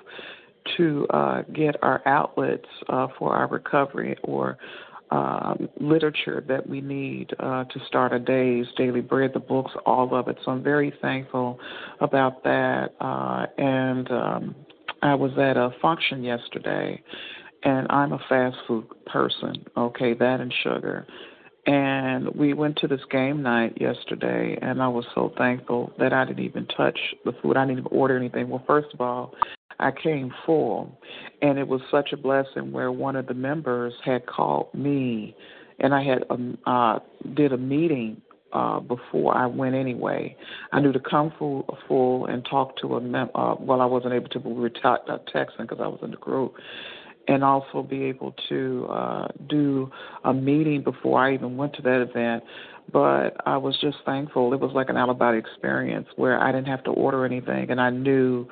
[0.77, 4.59] to uh, get our outlets uh, for our recovery or
[5.11, 10.15] um, literature that we need uh, to start a day's daily bread, the books, all
[10.15, 10.37] of it.
[10.45, 11.59] So I'm very thankful
[12.01, 12.95] about that.
[13.01, 14.55] Uh, and um,
[15.03, 17.03] I was at a function yesterday,
[17.65, 21.07] and I'm a fast food person, okay, that and sugar.
[21.67, 26.25] And we went to this game night yesterday, and I was so thankful that I
[26.25, 27.57] didn't even touch the food.
[27.57, 28.49] I didn't even order anything.
[28.49, 29.35] Well, first of all,
[29.81, 30.99] I came full,
[31.41, 35.37] and it was such a blessing where one of the members had called me,
[35.79, 36.99] and I had um, uh,
[37.35, 38.21] did a meeting
[38.53, 40.37] uh, before I went anyway.
[40.73, 44.15] I knew to come full, full and talk to a mem- uh, well, I wasn't
[44.15, 46.55] able to, but we were uh, texting because I was in the group,
[47.29, 49.91] and also be able to uh, do
[50.25, 52.43] a meeting before I even went to that event.
[52.93, 54.53] But I was just thankful.
[54.55, 57.91] It was like an body experience where I didn't have to order anything, and I
[57.91, 58.49] knew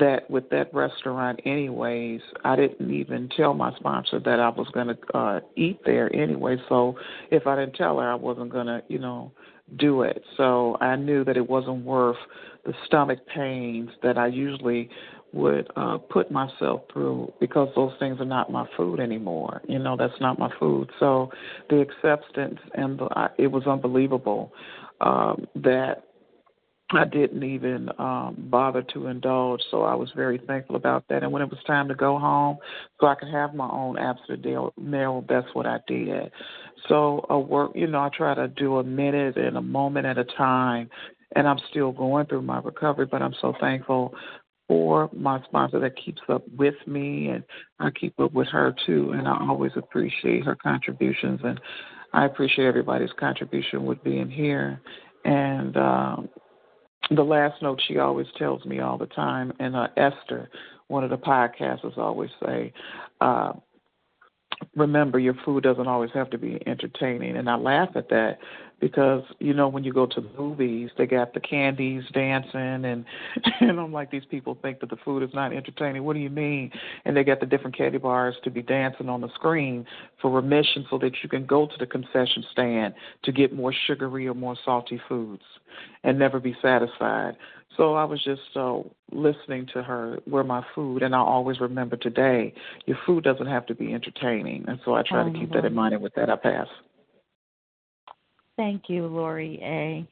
[0.00, 4.88] that with that restaurant anyways i didn't even tell my sponsor that i was going
[4.88, 6.96] to uh eat there anyway so
[7.30, 9.30] if i didn't tell her i wasn't going to you know
[9.76, 12.16] do it so i knew that it wasn't worth
[12.64, 14.88] the stomach pains that i usually
[15.34, 19.96] would uh put myself through because those things are not my food anymore you know
[19.96, 21.30] that's not my food so
[21.70, 24.52] the acceptance and the I, it was unbelievable
[25.00, 26.04] um that
[26.90, 31.22] I didn't even um, bother to indulge, so I was very thankful about that.
[31.22, 32.58] And when it was time to go home,
[33.00, 36.30] so I could have my own absolute meal, that's what I did.
[36.88, 40.18] So a work, you know, I try to do a minute and a moment at
[40.18, 40.90] a time,
[41.34, 43.06] and I'm still going through my recovery.
[43.06, 44.14] But I'm so thankful
[44.68, 47.44] for my sponsor that keeps up with me, and
[47.80, 49.12] I keep up with her too.
[49.12, 51.60] And I always appreciate her contributions, and
[52.12, 54.80] I appreciate everybody's contribution with being here.
[55.24, 56.28] And um,
[57.10, 60.48] the last note she always tells me all the time, and uh, Esther,
[60.88, 62.72] one of the podcasters, always say,
[63.20, 63.52] uh,
[64.76, 67.36] remember your food doesn't always have to be entertaining.
[67.36, 68.38] And I laugh at that
[68.80, 73.04] because you know when you go to the movies, they got the candies dancing, and
[73.60, 76.04] and I'm like, these people think that the food is not entertaining.
[76.04, 76.70] What do you mean?
[77.04, 79.86] And they got the different candy bars to be dancing on the screen
[80.20, 84.28] for remission, so that you can go to the concession stand to get more sugary
[84.28, 85.42] or more salty foods
[86.02, 87.36] and never be satisfied.
[87.76, 88.78] So I was just uh,
[89.10, 92.54] listening to her, where my food, and I always remember today,
[92.86, 94.64] your food doesn't have to be entertaining.
[94.68, 96.68] And so I try to keep that in mind, and with that, I pass.
[98.56, 100.08] Thank you, Lori A.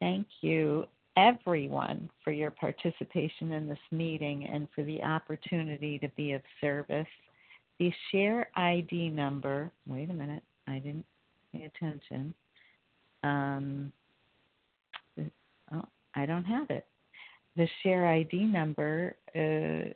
[0.00, 6.32] Thank you, everyone, for your participation in this meeting and for the opportunity to be
[6.32, 7.06] of service.
[7.78, 11.06] The share ID number, wait a minute, I didn't
[11.52, 12.34] pay attention.
[13.22, 13.92] Um,
[15.72, 16.86] oh, I don't have it.
[17.56, 19.90] The share ID number uh,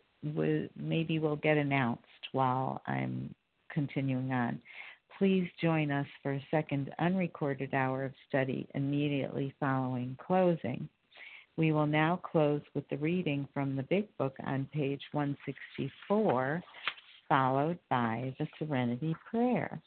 [0.77, 3.35] maybe will get announced while I'm
[3.73, 4.61] continuing on.
[5.19, 10.89] Please join us for a second unrecorded hour of study immediately following closing.
[11.57, 16.63] We will now close with the reading from the Big Book on page 164,
[17.29, 19.81] followed by the Serenity Prayer.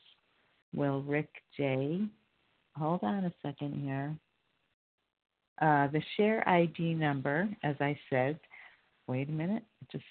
[0.75, 2.01] Will Rick J.
[2.75, 4.13] Hold on a second here.
[5.61, 8.37] Uh, the share ID number, as I said,
[9.07, 10.03] wait a minute, it just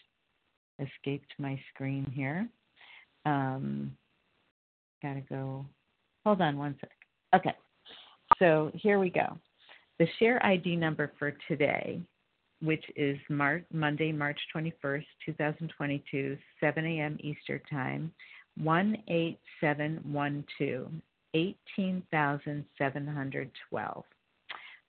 [0.78, 2.48] escaped my screen here.
[3.26, 3.94] Um,
[5.03, 5.66] gotta go.
[6.24, 6.90] Hold on one sec.
[7.34, 7.57] Okay,
[8.38, 9.36] so here we go.
[9.98, 12.01] The share ID number for today,
[12.62, 17.18] which is Mar- Monday, March 21st, 2022, 7 a.m.
[17.20, 18.12] Eastern Time,
[18.59, 20.92] 18712,
[21.34, 24.05] 18,712.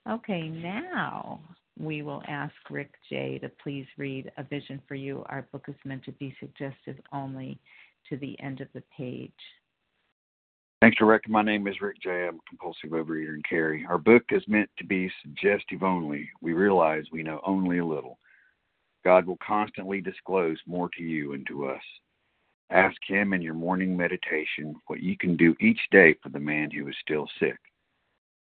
[0.09, 1.39] Okay, now
[1.79, 3.37] we will ask Rick J.
[3.39, 5.23] to please read A Vision for You.
[5.29, 7.59] Our book is meant to be suggestive only
[8.09, 9.31] to the end of the page.
[10.81, 11.29] Thanks, Rebecca.
[11.29, 12.27] My name is Rick J.
[12.27, 13.85] I'm a compulsive overeater and carry.
[13.87, 16.27] Our book is meant to be suggestive only.
[16.41, 18.17] We realize we know only a little.
[19.05, 21.81] God will constantly disclose more to you and to us.
[22.71, 26.71] Ask Him in your morning meditation what you can do each day for the man
[26.71, 27.59] who is still sick.